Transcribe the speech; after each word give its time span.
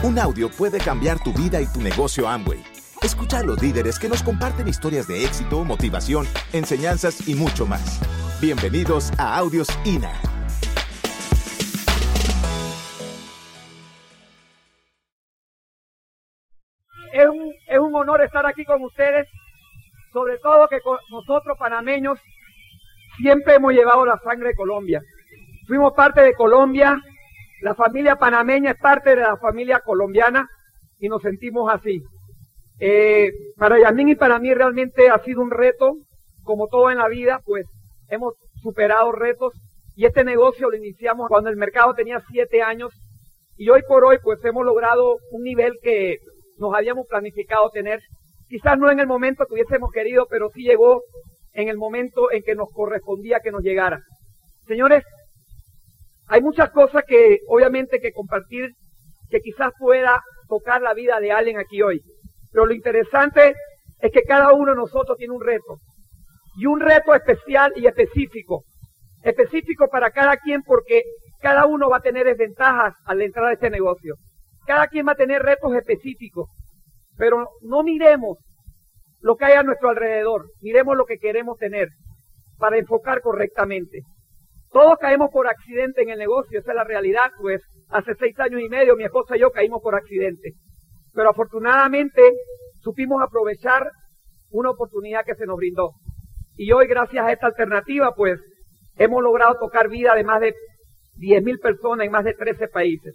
Un 0.00 0.16
audio 0.16 0.48
puede 0.48 0.78
cambiar 0.78 1.18
tu 1.18 1.32
vida 1.32 1.60
y 1.60 1.66
tu 1.66 1.80
negocio 1.80 2.28
Amway. 2.28 2.62
Escucha 3.02 3.38
a 3.38 3.42
los 3.42 3.60
líderes 3.60 3.98
que 3.98 4.08
nos 4.08 4.22
comparten 4.22 4.68
historias 4.68 5.08
de 5.08 5.24
éxito, 5.24 5.64
motivación, 5.64 6.24
enseñanzas 6.52 7.26
y 7.26 7.34
mucho 7.34 7.66
más. 7.66 8.00
Bienvenidos 8.40 9.10
a 9.18 9.36
Audios 9.36 9.66
INA. 9.84 10.12
Es 17.12 17.26
un, 17.26 17.52
es 17.66 17.78
un 17.80 17.92
honor 17.96 18.22
estar 18.22 18.46
aquí 18.46 18.64
con 18.64 18.80
ustedes, 18.84 19.26
sobre 20.12 20.38
todo 20.38 20.68
que 20.68 20.78
nosotros 21.10 21.58
panameños 21.58 22.20
siempre 23.16 23.56
hemos 23.56 23.72
llevado 23.72 24.06
la 24.06 24.16
sangre 24.18 24.50
de 24.50 24.54
Colombia. 24.54 25.02
Fuimos 25.66 25.92
parte 25.94 26.20
de 26.20 26.34
Colombia, 26.34 26.96
la 27.60 27.74
familia 27.74 28.16
panameña 28.16 28.72
es 28.72 28.78
parte 28.78 29.10
de 29.10 29.16
la 29.16 29.36
familia 29.36 29.80
colombiana 29.80 30.48
y 30.98 31.08
nos 31.08 31.22
sentimos 31.22 31.72
así. 31.72 32.02
Eh, 32.80 33.32
para 33.56 33.78
Yamín 33.78 34.10
y 34.10 34.14
para 34.14 34.38
mí 34.38 34.54
realmente 34.54 35.08
ha 35.08 35.18
sido 35.24 35.42
un 35.42 35.50
reto, 35.50 35.96
como 36.44 36.68
todo 36.68 36.90
en 36.90 36.98
la 36.98 37.08
vida, 37.08 37.40
pues 37.44 37.66
hemos 38.08 38.34
superado 38.62 39.12
retos 39.12 39.52
y 39.96 40.06
este 40.06 40.24
negocio 40.24 40.70
lo 40.70 40.76
iniciamos 40.76 41.28
cuando 41.28 41.50
el 41.50 41.56
mercado 41.56 41.94
tenía 41.94 42.22
siete 42.30 42.62
años 42.62 42.92
y 43.56 43.68
hoy 43.70 43.82
por 43.88 44.04
hoy 44.04 44.18
pues 44.22 44.44
hemos 44.44 44.64
logrado 44.64 45.16
un 45.32 45.42
nivel 45.42 45.72
que 45.82 46.18
nos 46.58 46.74
habíamos 46.74 47.06
planificado 47.08 47.70
tener. 47.70 48.00
Quizás 48.48 48.78
no 48.78 48.90
en 48.90 49.00
el 49.00 49.06
momento 49.06 49.44
que 49.46 49.54
hubiésemos 49.54 49.90
querido, 49.92 50.26
pero 50.30 50.48
sí 50.50 50.62
llegó 50.62 51.02
en 51.52 51.68
el 51.68 51.76
momento 51.76 52.30
en 52.30 52.42
que 52.42 52.54
nos 52.54 52.70
correspondía 52.72 53.40
que 53.40 53.50
nos 53.50 53.62
llegara. 53.62 54.00
Señores, 54.66 55.04
hay 56.28 56.42
muchas 56.42 56.70
cosas 56.70 57.04
que 57.06 57.40
obviamente 57.48 58.00
que 58.00 58.12
compartir 58.12 58.70
que 59.30 59.40
quizás 59.40 59.72
pueda 59.78 60.22
tocar 60.48 60.82
la 60.82 60.94
vida 60.94 61.20
de 61.20 61.32
alguien 61.32 61.58
aquí 61.58 61.82
hoy. 61.82 62.00
Pero 62.52 62.66
lo 62.66 62.74
interesante 62.74 63.54
es 63.98 64.12
que 64.12 64.22
cada 64.22 64.52
uno 64.52 64.72
de 64.72 64.76
nosotros 64.76 65.16
tiene 65.16 65.34
un 65.34 65.42
reto. 65.42 65.76
Y 66.56 66.66
un 66.66 66.80
reto 66.80 67.14
especial 67.14 67.72
y 67.76 67.86
específico. 67.86 68.64
Específico 69.22 69.88
para 69.88 70.10
cada 70.10 70.36
quien 70.36 70.62
porque 70.62 71.02
cada 71.40 71.66
uno 71.66 71.88
va 71.88 71.98
a 71.98 72.02
tener 72.02 72.26
desventajas 72.26 72.94
al 73.04 73.22
entrar 73.22 73.46
a 73.46 73.52
este 73.52 73.70
negocio. 73.70 74.14
Cada 74.66 74.86
quien 74.88 75.06
va 75.06 75.12
a 75.12 75.16
tener 75.16 75.42
retos 75.42 75.74
específicos. 75.74 76.48
Pero 77.16 77.48
no 77.62 77.82
miremos 77.82 78.38
lo 79.20 79.36
que 79.36 79.46
hay 79.46 79.54
a 79.54 79.62
nuestro 79.62 79.88
alrededor. 79.88 80.46
Miremos 80.60 80.96
lo 80.96 81.04
que 81.04 81.18
queremos 81.18 81.58
tener 81.58 81.88
para 82.58 82.78
enfocar 82.78 83.20
correctamente. 83.20 84.00
Todos 84.70 84.98
caemos 84.98 85.30
por 85.30 85.48
accidente 85.48 86.02
en 86.02 86.10
el 86.10 86.18
negocio, 86.18 86.60
esa 86.60 86.72
es 86.72 86.76
la 86.76 86.84
realidad, 86.84 87.30
pues 87.40 87.62
hace 87.88 88.14
seis 88.18 88.38
años 88.38 88.60
y 88.60 88.68
medio 88.68 88.96
mi 88.96 89.04
esposa 89.04 89.36
y 89.36 89.40
yo 89.40 89.50
caímos 89.50 89.80
por 89.82 89.94
accidente. 89.94 90.52
Pero 91.14 91.30
afortunadamente 91.30 92.22
supimos 92.80 93.22
aprovechar 93.22 93.90
una 94.50 94.70
oportunidad 94.70 95.24
que 95.24 95.34
se 95.34 95.46
nos 95.46 95.56
brindó. 95.56 95.92
Y 96.56 96.72
hoy, 96.72 96.86
gracias 96.86 97.24
a 97.24 97.32
esta 97.32 97.46
alternativa, 97.46 98.12
pues 98.14 98.40
hemos 98.96 99.22
logrado 99.22 99.56
tocar 99.58 99.88
vida 99.88 100.14
de 100.14 100.24
más 100.24 100.40
de 100.40 100.54
10.000 101.18 101.60
personas 101.60 102.06
en 102.06 102.12
más 102.12 102.24
de 102.24 102.34
13 102.34 102.68
países. 102.68 103.14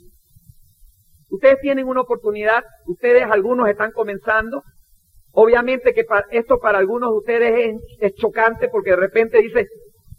Ustedes 1.29 1.59
tienen 1.61 1.87
una 1.87 2.01
oportunidad, 2.01 2.63
ustedes 2.85 3.23
algunos 3.23 3.67
están 3.67 3.91
comenzando. 3.91 4.61
Obviamente 5.31 5.93
que 5.93 6.05
esto 6.31 6.59
para 6.59 6.77
algunos 6.77 7.09
de 7.09 7.17
ustedes 7.17 7.75
es, 7.75 7.97
es 7.99 8.13
chocante 8.15 8.69
porque 8.69 8.91
de 8.91 8.97
repente 8.97 9.41
dice, 9.41 9.67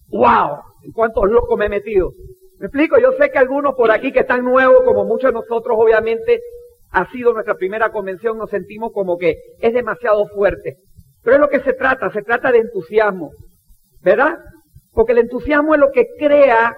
wow, 0.08 0.58
cuántos 0.92 1.30
locos 1.30 1.58
me 1.58 1.66
he 1.66 1.68
metido. 1.68 2.10
Me 2.58 2.66
explico, 2.66 2.98
yo 2.98 3.12
sé 3.18 3.30
que 3.30 3.38
algunos 3.38 3.74
por 3.74 3.90
aquí 3.90 4.12
que 4.12 4.20
están 4.20 4.44
nuevos, 4.44 4.84
como 4.84 5.04
muchos 5.04 5.30
de 5.30 5.34
nosotros, 5.34 5.76
obviamente, 5.78 6.40
ha 6.90 7.10
sido 7.10 7.32
nuestra 7.32 7.54
primera 7.54 7.90
convención, 7.90 8.38
nos 8.38 8.50
sentimos 8.50 8.92
como 8.92 9.18
que 9.18 9.36
es 9.60 9.72
demasiado 9.72 10.26
fuerte. 10.28 10.76
Pero 11.22 11.36
es 11.36 11.40
lo 11.40 11.48
que 11.48 11.60
se 11.60 11.72
trata, 11.72 12.10
se 12.12 12.22
trata 12.22 12.52
de 12.52 12.58
entusiasmo, 12.58 13.30
¿verdad? 14.02 14.36
Porque 14.92 15.12
el 15.12 15.18
entusiasmo 15.18 15.74
es 15.74 15.80
lo 15.80 15.90
que 15.90 16.06
crea 16.18 16.76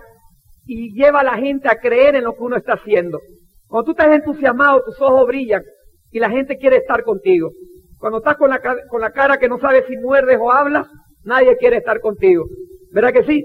y 0.65 0.95
lleva 0.95 1.21
a 1.21 1.25
la 1.25 1.37
gente 1.37 1.69
a 1.69 1.79
creer 1.79 2.17
en 2.17 2.25
lo 2.25 2.35
que 2.35 2.43
uno 2.43 2.57
está 2.57 2.75
haciendo. 2.75 3.21
Cuando 3.69 3.85
tú 3.85 3.91
estás 3.93 4.15
entusiasmado, 4.15 4.83
tus 4.85 5.01
ojos 5.01 5.27
brillan 5.27 5.63
y 6.11 6.19
la 6.19 6.31
gente 6.31 6.57
quiere 6.57 6.77
estar 6.77 7.03
contigo. 7.03 7.51
Cuando 7.99 8.19
estás 8.19 8.37
con 8.37 8.51
la, 8.51 8.61
con 8.89 9.01
la 9.01 9.11
cara 9.11 9.39
que 9.39 9.49
no 9.49 9.59
sabes 9.59 9.85
si 9.87 9.97
muerdes 9.97 10.39
o 10.41 10.51
hablas, 10.51 10.87
nadie 11.25 11.57
quiere 11.57 11.79
estar 11.79 12.01
contigo. 12.01 12.47
¿Verdad 12.93 13.13
que 13.13 13.25
sí? 13.25 13.45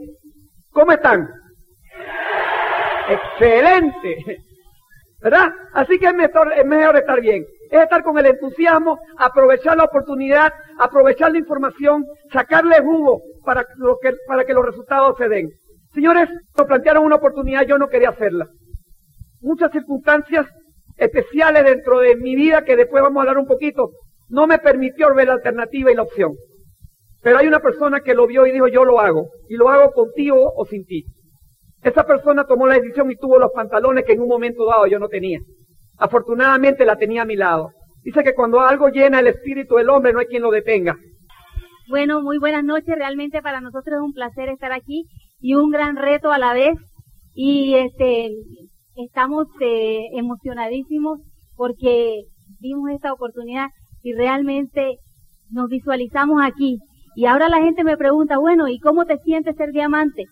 ¿Cómo 0.72 0.92
están? 0.92 1.28
Excelente. 3.10 4.38
¿Verdad? 5.22 5.50
Así 5.74 6.00
que 6.00 6.08
es 6.08 6.14
mejor, 6.14 6.54
es 6.54 6.66
mejor 6.66 6.98
estar 6.98 7.22
bien. 7.22 7.46
Es 7.70 7.84
estar 7.84 8.04
con 8.04 8.18
el 8.18 8.26
entusiasmo, 8.26 9.00
aprovechar 9.18 9.78
la 9.78 9.84
oportunidad, 9.84 10.52
aprovechar 10.80 11.32
la 11.32 11.38
información, 11.38 12.06
sacarle 12.32 12.80
jugo 12.82 13.22
para, 13.46 13.64
que, 13.64 14.14
para 14.28 14.44
que 14.46 14.54
los 14.54 14.66
resultados 14.66 15.16
se 15.18 15.30
den. 15.30 15.50
Señores, 15.94 16.30
nos 16.58 16.68
plantearon 16.68 17.06
una 17.06 17.18
oportunidad, 17.18 17.66
yo 17.66 17.78
no 17.78 17.88
quería 17.88 18.10
hacerla. 18.10 18.48
Muchas 19.42 19.72
circunstancias 19.72 20.48
especiales 20.98 21.66
dentro 21.66 22.00
de 22.00 22.16
mi 22.16 22.36
vida, 22.36 22.64
que 22.64 22.76
después 22.76 23.04
vamos 23.04 23.18
a 23.18 23.22
hablar 23.22 23.38
un 23.38 23.48
poquito, 23.48 23.92
no 24.30 24.48
me 24.48 24.60
permitió 24.60 25.14
ver 25.14 25.28
la 25.28 25.34
alternativa 25.34 25.92
y 25.92 25.96
la 25.96 26.04
opción. 26.04 26.32
Pero 27.22 27.38
hay 27.38 27.48
una 27.48 27.60
persona 27.60 28.02
que 28.02 28.16
lo 28.16 28.26
vio 28.28 28.48
y 28.48 28.52
dijo, 28.52 28.68
yo 28.68 28.84
lo 28.84 29.00
hago. 29.00 29.30
Y 29.48 29.56
lo 29.56 29.70
hago 29.70 29.92
contigo 29.92 30.52
o 30.56 30.66
sin 30.66 30.86
ti. 30.86 31.06
Esa 31.84 32.06
persona 32.06 32.46
tomó 32.46 32.68
la 32.68 32.76
decisión 32.76 33.12
y 33.12 33.16
tuvo 33.16 33.40
los 33.40 33.52
pantalones 33.52 34.06
que 34.06 34.14
en 34.14 34.22
un 34.22 34.28
momento 34.28 34.66
dado 34.66 34.88
yo 34.88 35.00
no 35.00 35.08
tenía. 35.08 35.40
Afortunadamente 35.98 36.86
la 36.86 36.96
tenía 36.96 37.24
a 37.24 37.26
mi 37.26 37.36
lado. 37.36 37.72
Dice 38.04 38.24
que 38.24 38.34
cuando 38.34 38.60
algo 38.62 38.90
llena 38.90 39.20
el 39.20 39.28
espíritu 39.28 39.76
del 39.76 39.90
hombre 39.90 40.14
no 40.14 40.20
hay 40.20 40.26
quien 40.26 40.42
lo 40.42 40.52
detenga. 40.52 40.98
Bueno, 41.90 42.22
muy 42.22 42.40
buenas 42.40 42.64
noches. 42.64 42.96
Realmente 42.96 43.42
para 43.42 43.62
nosotros 43.62 43.98
es 43.98 44.02
un 44.02 44.14
placer 44.14 44.50
estar 44.50 44.72
aquí 44.72 45.06
y 45.40 45.54
un 45.56 45.70
gran 45.70 45.96
reto 45.96 46.32
a 46.32 46.40
la 46.40 46.54
vez. 46.54 46.74
Y 47.34 47.76
este, 47.76 48.32
estamos 48.96 49.48
eh, 49.60 50.08
emocionadísimos 50.14 51.20
porque 51.56 52.24
vimos 52.60 52.90
esta 52.92 53.14
oportunidad 53.14 53.68
y 54.02 54.14
realmente 54.14 54.98
nos 55.52 55.68
visualizamos 55.70 56.42
aquí 56.44 56.80
y 57.16 57.26
ahora 57.26 57.50
la 57.50 57.62
gente 57.62 57.84
me 57.84 57.98
pregunta, 57.98 58.38
bueno, 58.38 58.68
¿y 58.68 58.80
cómo 58.80 59.06
te 59.06 59.18
sientes 59.20 59.56
ser 59.56 59.72
diamante? 59.72 60.26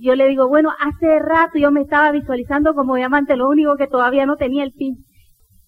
Yo 0.00 0.14
le 0.14 0.28
digo, 0.28 0.48
bueno, 0.48 0.70
hace 0.80 1.18
rato 1.18 1.58
yo 1.58 1.70
me 1.70 1.82
estaba 1.82 2.10
visualizando 2.10 2.74
como 2.74 2.96
diamante, 2.96 3.36
lo 3.36 3.48
único 3.48 3.76
que 3.76 3.86
todavía 3.86 4.26
no 4.26 4.36
tenía 4.36 4.64
el 4.64 4.72
pin. 4.72 4.96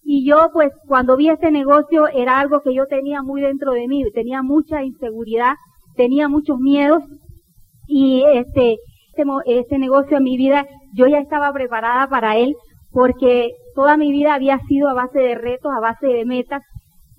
Y 0.03 0.27
yo, 0.27 0.49
pues, 0.51 0.71
cuando 0.87 1.15
vi 1.15 1.29
este 1.29 1.51
negocio, 1.51 2.07
era 2.07 2.39
algo 2.39 2.61
que 2.61 2.73
yo 2.73 2.87
tenía 2.87 3.21
muy 3.21 3.41
dentro 3.41 3.71
de 3.71 3.87
mí, 3.87 4.03
tenía 4.13 4.41
mucha 4.41 4.83
inseguridad, 4.83 5.53
tenía 5.95 6.27
muchos 6.27 6.59
miedos, 6.59 7.03
y 7.87 8.23
este, 8.33 8.77
este, 9.15 9.23
este 9.45 9.77
negocio 9.77 10.17
en 10.17 10.23
mi 10.23 10.37
vida, 10.37 10.65
yo 10.93 11.07
ya 11.07 11.19
estaba 11.19 11.51
preparada 11.53 12.07
para 12.07 12.37
él, 12.37 12.55
porque 12.91 13.51
toda 13.75 13.97
mi 13.97 14.11
vida 14.11 14.33
había 14.33 14.59
sido 14.67 14.89
a 14.89 14.93
base 14.93 15.19
de 15.19 15.35
retos, 15.35 15.71
a 15.75 15.79
base 15.79 16.07
de 16.07 16.25
metas, 16.25 16.63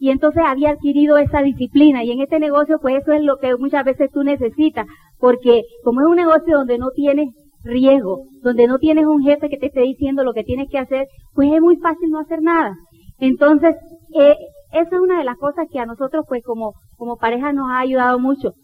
y 0.02 0.10
entonces 0.10 0.42
había 0.44 0.70
adquirido 0.70 1.16
esa 1.16 1.42
disciplina. 1.42 2.02
Y 2.02 2.10
en 2.10 2.20
este 2.20 2.40
negocio 2.40 2.80
pues 2.82 3.00
eso 3.00 3.12
es 3.12 3.22
lo 3.22 3.36
que 3.36 3.56
muchas 3.56 3.84
veces 3.84 4.10
tú 4.12 4.24
necesitas. 4.24 4.84
Porque 5.20 5.62
como 5.84 6.00
es 6.00 6.08
un 6.08 6.16
negocio 6.16 6.58
donde 6.58 6.76
no 6.76 6.88
tienes 6.92 7.28
riesgo, 7.62 8.24
donde 8.42 8.66
no 8.66 8.78
tienes 8.78 9.06
un 9.06 9.22
jefe 9.22 9.48
que 9.48 9.58
te 9.58 9.66
esté 9.66 9.82
diciendo 9.82 10.24
lo 10.24 10.32
que 10.32 10.42
tienes 10.42 10.68
que 10.68 10.78
hacer, 10.78 11.06
pues 11.34 11.52
es 11.52 11.60
muy 11.60 11.76
fácil 11.76 12.10
no 12.10 12.18
hacer 12.18 12.42
nada. 12.42 12.74
Entonces, 13.20 13.76
eh, 14.18 14.34
esa 14.72 14.96
es 14.96 15.00
una 15.00 15.18
de 15.18 15.24
las 15.24 15.36
cosas 15.36 15.68
que 15.70 15.78
a 15.78 15.86
nosotros 15.86 16.24
pues 16.26 16.42
como, 16.42 16.72
como 16.96 17.16
pareja 17.16 17.52
nos 17.52 17.70
ha 17.70 17.78
ayudado 17.78 18.18
mucho. 18.18 18.54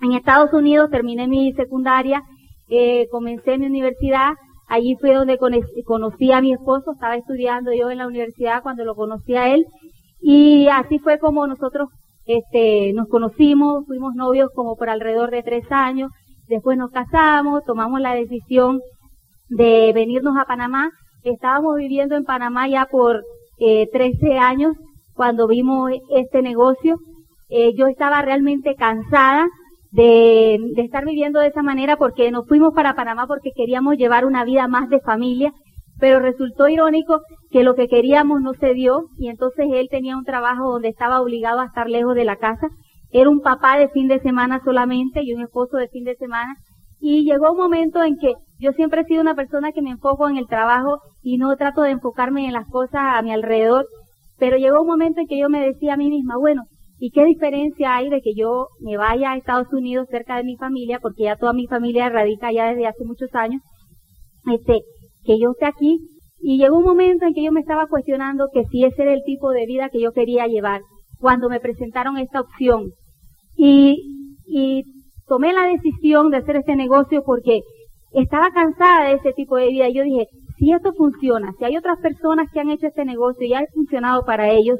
En 0.00 0.12
Estados 0.12 0.50
Unidos 0.54 0.88
terminé 0.88 1.28
mi 1.28 1.52
secundaria, 1.52 2.22
eh, 2.70 3.06
comencé 3.10 3.58
mi 3.58 3.66
universidad, 3.66 4.30
allí 4.66 4.96
fue 4.98 5.12
donde 5.12 5.36
conocí 5.84 6.32
a 6.32 6.40
mi 6.40 6.54
esposo, 6.54 6.92
estaba 6.92 7.16
estudiando 7.16 7.70
yo 7.74 7.90
en 7.90 7.98
la 7.98 8.06
universidad 8.06 8.62
cuando 8.62 8.86
lo 8.86 8.94
conocí 8.94 9.36
a 9.36 9.52
él 9.54 9.66
y 10.20 10.68
así 10.68 10.98
fue 10.98 11.18
como 11.18 11.46
nosotros 11.46 11.88
este, 12.26 12.92
nos 12.92 13.08
conocimos, 13.08 13.86
fuimos 13.86 14.14
novios 14.14 14.50
como 14.54 14.76
por 14.76 14.90
alrededor 14.90 15.30
de 15.30 15.42
tres 15.42 15.64
años, 15.70 16.10
después 16.48 16.76
nos 16.78 16.90
casamos, 16.90 17.64
tomamos 17.64 18.00
la 18.00 18.14
decisión 18.14 18.80
de 19.48 19.92
venirnos 19.94 20.36
a 20.36 20.44
Panamá. 20.44 20.90
Estábamos 21.22 21.76
viviendo 21.76 22.16
en 22.16 22.24
Panamá 22.24 22.68
ya 22.68 22.86
por 22.86 23.22
eh, 23.58 23.88
13 23.92 24.38
años 24.38 24.76
cuando 25.14 25.46
vimos 25.46 25.90
este 26.10 26.42
negocio. 26.42 26.96
Eh, 27.48 27.72
yo 27.76 27.88
estaba 27.88 28.22
realmente 28.22 28.74
cansada 28.76 29.48
de, 29.90 30.58
de 30.76 30.82
estar 30.82 31.04
viviendo 31.04 31.40
de 31.40 31.48
esa 31.48 31.62
manera 31.62 31.96
porque 31.96 32.30
nos 32.30 32.46
fuimos 32.46 32.72
para 32.74 32.94
Panamá 32.94 33.26
porque 33.26 33.50
queríamos 33.54 33.96
llevar 33.96 34.24
una 34.24 34.44
vida 34.44 34.68
más 34.68 34.88
de 34.88 35.00
familia 35.00 35.52
pero 36.00 36.18
resultó 36.18 36.66
irónico 36.68 37.20
que 37.50 37.62
lo 37.62 37.74
que 37.74 37.86
queríamos 37.86 38.40
no 38.40 38.54
se 38.54 38.72
dio 38.72 39.02
y 39.18 39.28
entonces 39.28 39.66
él 39.70 39.88
tenía 39.90 40.16
un 40.16 40.24
trabajo 40.24 40.72
donde 40.72 40.88
estaba 40.88 41.20
obligado 41.20 41.60
a 41.60 41.66
estar 41.66 41.88
lejos 41.88 42.14
de 42.14 42.24
la 42.24 42.36
casa. 42.36 42.68
Era 43.12 43.28
un 43.28 43.40
papá 43.40 43.78
de 43.78 43.88
fin 43.90 44.08
de 44.08 44.20
semana 44.20 44.60
solamente 44.64 45.20
y 45.22 45.34
un 45.34 45.42
esposo 45.42 45.76
de 45.76 45.88
fin 45.88 46.04
de 46.04 46.16
semana. 46.16 46.54
Y 47.00 47.24
llegó 47.24 47.52
un 47.52 47.58
momento 47.58 48.02
en 48.02 48.16
que 48.18 48.34
yo 48.58 48.72
siempre 48.72 49.02
he 49.02 49.04
sido 49.04 49.20
una 49.20 49.34
persona 49.34 49.72
que 49.72 49.82
me 49.82 49.90
enfoco 49.90 50.28
en 50.28 50.36
el 50.36 50.46
trabajo 50.46 50.98
y 51.22 51.38
no 51.38 51.54
trato 51.56 51.82
de 51.82 51.90
enfocarme 51.90 52.46
en 52.46 52.52
las 52.52 52.66
cosas 52.68 53.00
a 53.02 53.22
mi 53.22 53.32
alrededor, 53.32 53.86
pero 54.38 54.56
llegó 54.56 54.82
un 54.82 54.86
momento 54.86 55.20
en 55.20 55.26
que 55.26 55.38
yo 55.38 55.48
me 55.48 55.60
decía 55.60 55.94
a 55.94 55.96
mí 55.96 56.08
misma, 56.08 56.36
bueno, 56.38 56.62
¿y 56.98 57.10
qué 57.10 57.24
diferencia 57.24 57.96
hay 57.96 58.10
de 58.10 58.20
que 58.20 58.34
yo 58.34 58.68
me 58.80 58.96
vaya 58.96 59.32
a 59.32 59.36
Estados 59.36 59.72
Unidos 59.72 60.08
cerca 60.10 60.36
de 60.36 60.44
mi 60.44 60.56
familia, 60.56 60.98
porque 61.00 61.24
ya 61.24 61.36
toda 61.36 61.52
mi 61.52 61.66
familia 61.66 62.10
radica 62.10 62.52
ya 62.52 62.68
desde 62.68 62.86
hace 62.86 63.04
muchos 63.04 63.34
años, 63.34 63.62
este, 64.52 64.82
que 65.24 65.38
yo 65.38 65.50
esté 65.52 65.66
aquí? 65.66 65.98
Y 66.40 66.58
llegó 66.58 66.78
un 66.78 66.84
momento 66.84 67.26
en 67.26 67.34
que 67.34 67.44
yo 67.44 67.52
me 67.52 67.60
estaba 67.60 67.86
cuestionando 67.86 68.48
que 68.52 68.64
si 68.70 68.84
ese 68.84 69.02
era 69.02 69.12
el 69.12 69.22
tipo 69.24 69.50
de 69.50 69.66
vida 69.66 69.90
que 69.90 70.00
yo 70.00 70.12
quería 70.12 70.46
llevar, 70.46 70.80
cuando 71.18 71.48
me 71.48 71.60
presentaron 71.60 72.18
esta 72.18 72.40
opción. 72.40 72.90
Y, 73.54 74.34
y 74.46 74.82
tomé 75.26 75.52
la 75.52 75.66
decisión 75.66 76.30
de 76.30 76.38
hacer 76.38 76.56
este 76.56 76.76
negocio 76.76 77.22
porque 77.24 77.60
estaba 78.12 78.50
cansada 78.50 79.08
de 79.08 79.14
ese 79.14 79.32
tipo 79.32 79.56
de 79.56 79.68
vida. 79.68 79.88
Y 79.88 79.94
yo 79.94 80.02
dije, 80.02 80.26
si 80.58 80.72
esto 80.72 80.92
funciona, 80.92 81.52
si 81.58 81.64
hay 81.64 81.76
otras 81.76 81.98
personas 82.00 82.48
que 82.52 82.60
han 82.60 82.70
hecho 82.70 82.86
este 82.86 83.04
negocio 83.04 83.46
y 83.46 83.54
ha 83.54 83.62
funcionado 83.74 84.24
para 84.24 84.50
ellos, 84.50 84.78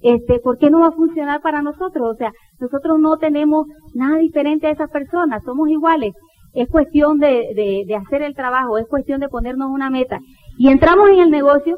este, 0.00 0.38
¿por 0.40 0.58
qué 0.58 0.70
no 0.70 0.80
va 0.80 0.88
a 0.88 0.92
funcionar 0.92 1.40
para 1.42 1.62
nosotros? 1.62 2.14
O 2.14 2.14
sea, 2.14 2.32
nosotros 2.58 2.98
no 2.98 3.16
tenemos 3.18 3.66
nada 3.94 4.18
diferente 4.18 4.66
a 4.66 4.70
esas 4.70 4.90
personas, 4.90 5.42
somos 5.44 5.68
iguales. 5.68 6.14
Es 6.54 6.68
cuestión 6.68 7.18
de, 7.18 7.52
de, 7.54 7.84
de 7.86 7.94
hacer 7.94 8.22
el 8.22 8.34
trabajo, 8.34 8.78
es 8.78 8.86
cuestión 8.88 9.20
de 9.20 9.28
ponernos 9.28 9.70
una 9.70 9.90
meta. 9.90 10.18
Y 10.58 10.68
entramos 10.68 11.08
en 11.10 11.20
el 11.20 11.30
negocio 11.30 11.76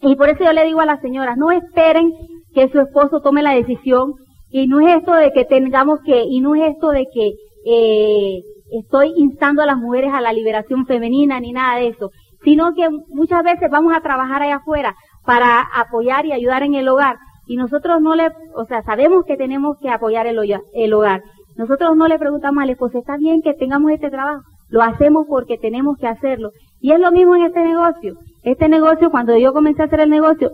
y 0.00 0.14
por 0.16 0.28
eso 0.28 0.44
yo 0.44 0.52
le 0.52 0.64
digo 0.64 0.80
a 0.80 0.86
las 0.86 1.00
señoras, 1.00 1.36
no 1.36 1.50
esperen 1.50 2.12
que 2.54 2.68
su 2.68 2.80
esposo 2.80 3.20
tome 3.20 3.42
la 3.42 3.54
decisión 3.54 4.14
y 4.50 4.66
no 4.66 4.80
es 4.80 4.96
esto 4.98 5.12
de 5.14 5.32
que 5.32 5.44
tengamos 5.44 6.00
que, 6.04 6.22
y 6.22 6.40
no 6.40 6.54
es 6.54 6.74
esto 6.74 6.90
de 6.90 7.06
que 7.12 7.32
eh, 7.66 8.42
estoy 8.70 9.12
instando 9.16 9.62
a 9.62 9.66
las 9.66 9.78
mujeres 9.78 10.12
a 10.12 10.20
la 10.20 10.32
liberación 10.32 10.86
femenina 10.86 11.40
ni 11.40 11.52
nada 11.52 11.78
de 11.78 11.88
eso, 11.88 12.10
sino 12.44 12.74
que 12.74 12.88
muchas 13.08 13.42
veces 13.42 13.70
vamos 13.70 13.94
a 13.96 14.00
trabajar 14.00 14.42
allá 14.42 14.56
afuera 14.56 14.94
para 15.24 15.60
apoyar 15.74 16.26
y 16.26 16.32
ayudar 16.32 16.62
en 16.62 16.74
el 16.74 16.88
hogar 16.88 17.16
y 17.46 17.56
nosotros 17.56 18.00
no 18.00 18.14
le, 18.14 18.28
o 18.54 18.64
sea, 18.66 18.82
sabemos 18.82 19.24
que 19.24 19.36
tenemos 19.36 19.76
que 19.80 19.88
apoyar 19.88 20.26
el, 20.26 20.38
el 20.74 20.92
hogar. 20.92 21.22
Nosotros 21.56 21.96
no 21.96 22.06
le 22.08 22.18
preguntamos 22.18 22.62
al 22.62 22.70
esposo, 22.70 22.98
¿está 22.98 23.16
bien 23.16 23.42
que 23.42 23.54
tengamos 23.54 23.92
este 23.92 24.10
trabajo? 24.10 24.42
Lo 24.68 24.82
hacemos 24.82 25.26
porque 25.28 25.58
tenemos 25.58 25.96
que 25.98 26.06
hacerlo. 26.06 26.50
Y 26.80 26.92
es 26.92 27.00
lo 27.00 27.10
mismo 27.12 27.36
en 27.36 27.46
este 27.46 27.64
negocio. 27.64 28.14
Este 28.42 28.68
negocio, 28.68 29.10
cuando 29.10 29.36
yo 29.36 29.52
comencé 29.52 29.82
a 29.82 29.86
hacer 29.86 30.00
el 30.00 30.10
negocio, 30.10 30.50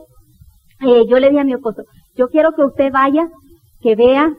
eh, 0.81 1.05
yo 1.09 1.19
le 1.19 1.29
dije 1.29 1.41
a 1.41 1.45
mi 1.45 1.53
esposo, 1.53 1.83
yo 2.17 2.29
quiero 2.29 2.53
que 2.53 2.65
usted 2.65 2.93
vaya, 2.93 3.29
que 3.81 3.97
vea 3.97 4.33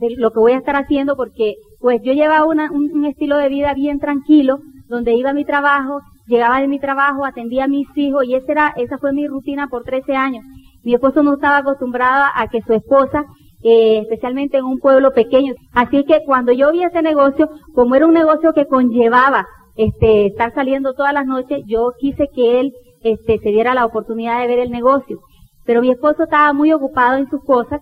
de 0.00 0.14
lo 0.16 0.30
que 0.30 0.38
voy 0.38 0.52
a 0.52 0.58
estar 0.58 0.76
haciendo 0.76 1.16
porque 1.16 1.54
pues 1.80 2.00
yo 2.02 2.12
llevaba 2.12 2.46
un, 2.46 3.04
estilo 3.04 3.36
de 3.36 3.48
vida 3.48 3.74
bien 3.74 3.98
tranquilo, 3.98 4.58
donde 4.88 5.14
iba 5.14 5.30
a 5.30 5.34
mi 5.34 5.44
trabajo, 5.44 6.00
llegaba 6.26 6.60
de 6.60 6.68
mi 6.68 6.80
trabajo, 6.80 7.24
atendía 7.24 7.64
a 7.64 7.68
mis 7.68 7.86
hijos 7.96 8.24
y 8.24 8.34
esa 8.34 8.52
era, 8.52 8.74
esa 8.76 8.98
fue 8.98 9.12
mi 9.12 9.26
rutina 9.26 9.68
por 9.68 9.84
13 9.84 10.14
años. 10.14 10.44
Mi 10.84 10.94
esposo 10.94 11.22
no 11.22 11.34
estaba 11.34 11.58
acostumbrado 11.58 12.26
a 12.34 12.48
que 12.48 12.62
su 12.62 12.72
esposa, 12.72 13.24
eh, 13.62 13.98
especialmente 13.98 14.58
en 14.58 14.64
un 14.64 14.78
pueblo 14.78 15.12
pequeño, 15.12 15.54
así 15.72 16.04
que 16.04 16.20
cuando 16.24 16.52
yo 16.52 16.72
vi 16.72 16.82
ese 16.84 17.02
negocio, 17.02 17.48
como 17.74 17.94
era 17.94 18.06
un 18.06 18.14
negocio 18.14 18.52
que 18.52 18.66
conllevaba 18.66 19.46
este, 19.76 20.26
estar 20.26 20.52
saliendo 20.54 20.94
todas 20.94 21.12
las 21.12 21.26
noches, 21.26 21.62
yo 21.66 21.92
quise 21.98 22.28
que 22.34 22.60
él 22.60 22.72
este, 23.02 23.38
se 23.38 23.50
diera 23.50 23.74
la 23.74 23.86
oportunidad 23.86 24.40
de 24.40 24.48
ver 24.48 24.58
el 24.58 24.70
negocio. 24.70 25.20
Pero 25.64 25.80
mi 25.80 25.90
esposo 25.90 26.24
estaba 26.24 26.52
muy 26.52 26.72
ocupado 26.72 27.16
en 27.16 27.28
sus 27.28 27.42
cosas 27.44 27.80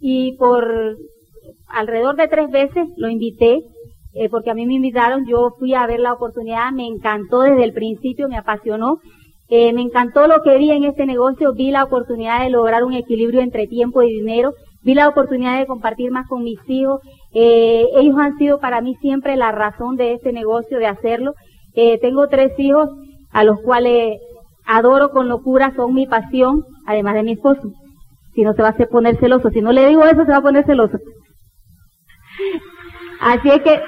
y 0.00 0.36
por 0.36 0.96
alrededor 1.68 2.16
de 2.16 2.28
tres 2.28 2.50
veces 2.50 2.86
lo 2.96 3.08
invité, 3.08 3.60
eh, 4.14 4.28
porque 4.28 4.50
a 4.50 4.54
mí 4.54 4.66
me 4.66 4.74
invitaron, 4.74 5.24
yo 5.26 5.54
fui 5.58 5.74
a 5.74 5.86
ver 5.86 6.00
la 6.00 6.12
oportunidad, 6.12 6.70
me 6.72 6.86
encantó 6.86 7.40
desde 7.40 7.64
el 7.64 7.72
principio, 7.72 8.28
me 8.28 8.36
apasionó, 8.36 8.98
eh, 9.48 9.72
me 9.72 9.82
encantó 9.82 10.26
lo 10.26 10.42
que 10.42 10.58
vi 10.58 10.70
en 10.70 10.84
este 10.84 11.06
negocio, 11.06 11.54
vi 11.54 11.70
la 11.70 11.84
oportunidad 11.84 12.42
de 12.42 12.50
lograr 12.50 12.84
un 12.84 12.94
equilibrio 12.94 13.40
entre 13.40 13.66
tiempo 13.66 14.02
y 14.02 14.12
dinero, 14.12 14.52
vi 14.82 14.94
la 14.94 15.08
oportunidad 15.08 15.58
de 15.58 15.66
compartir 15.66 16.10
más 16.10 16.26
con 16.28 16.42
mis 16.42 16.58
hijos, 16.66 17.00
eh, 17.34 17.86
ellos 17.96 18.16
han 18.18 18.36
sido 18.38 18.58
para 18.58 18.80
mí 18.80 18.96
siempre 19.00 19.36
la 19.36 19.52
razón 19.52 19.96
de 19.96 20.14
este 20.14 20.32
negocio, 20.32 20.78
de 20.78 20.86
hacerlo. 20.86 21.34
tengo 22.00 22.28
tres 22.28 22.52
hijos 22.58 22.90
a 23.32 23.44
los 23.44 23.60
cuales 23.62 24.18
adoro 24.66 25.10
con 25.10 25.28
locura, 25.28 25.72
son 25.74 25.94
mi 25.94 26.06
pasión, 26.06 26.64
además 26.86 27.14
de 27.14 27.22
mi 27.22 27.32
esposo. 27.32 27.72
Si 28.34 28.42
no 28.42 28.52
se 28.54 28.62
va 28.62 28.68
a 28.68 28.72
hacer 28.72 28.88
poner 28.88 29.18
celoso, 29.18 29.50
si 29.50 29.60
no 29.60 29.72
le 29.72 29.88
digo 29.88 30.04
eso 30.04 30.24
se 30.24 30.32
va 30.32 30.38
a 30.38 30.42
poner 30.42 30.64
celoso. 30.64 30.98
Así 33.20 33.48
es 33.50 33.60
que 33.60 33.80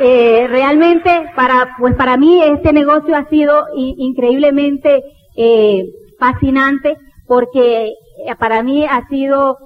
eh, 0.00 0.46
realmente 0.48 1.30
para 1.36 1.76
pues 1.78 1.94
para 1.94 2.16
mí 2.16 2.42
este 2.42 2.72
negocio 2.72 3.14
ha 3.14 3.28
sido 3.28 3.66
increíblemente 3.76 5.02
eh, 5.36 5.84
fascinante 6.18 6.96
porque 7.26 7.86
eh, 7.86 7.94
para 8.38 8.62
mí 8.62 8.84
ha 8.84 9.06
sido 9.08 9.56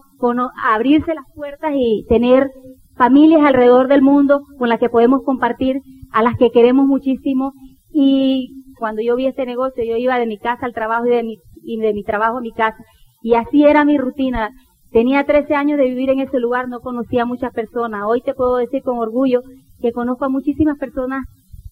abrirse 0.64 1.14
las 1.14 1.25
puertas 1.34 1.72
y 1.75 2.04
tener 2.08 2.50
familias 2.96 3.43
alrededor 3.44 3.88
del 3.88 4.02
mundo 4.02 4.40
con 4.58 4.69
las 4.69 4.78
que 4.78 4.88
podemos 4.88 5.22
compartir, 5.25 5.81
a 6.12 6.22
las 6.22 6.37
que 6.37 6.50
queremos 6.50 6.87
muchísimo 6.87 7.52
y 7.93 8.48
cuando 8.78 9.02
yo 9.02 9.16
vi 9.16 9.26
este 9.26 9.46
negocio 9.46 9.84
yo 9.84 9.96
iba 9.96 10.19
de 10.19 10.26
mi 10.26 10.38
casa 10.38 10.66
al 10.66 10.72
trabajo 10.72 11.06
y 11.06 11.10
de 11.10 11.22
mi, 11.22 11.37
y 11.62 11.78
de 11.78 11.93
mi 11.93 12.02
trabajo 12.02 12.38
a 12.38 12.40
mi 12.40 12.52
casa 12.52 12.78
y 13.22 13.34
así 13.34 13.64
era 13.64 13.84
mi 13.84 13.98
rutina. 13.98 14.50
Tenía 14.92 15.25
13 15.25 15.54
años 15.54 15.78
de 15.78 15.87
vivir 15.87 16.10
en 16.10 16.20
ese 16.20 16.38
lugar, 16.38 16.69
no 16.69 16.78
conocía 16.81 17.22
a 17.22 17.26
muchas 17.26 17.52
personas. 17.52 18.04
Hoy 18.06 18.22
te 18.22 18.34
puedo 18.34 18.56
decir 18.56 18.82
con 18.82 18.99
orgullo 18.99 19.42
que 19.81 19.92
conozco 19.92 20.26
a 20.26 20.28
muchísimas 20.28 20.78
personas 20.78 21.25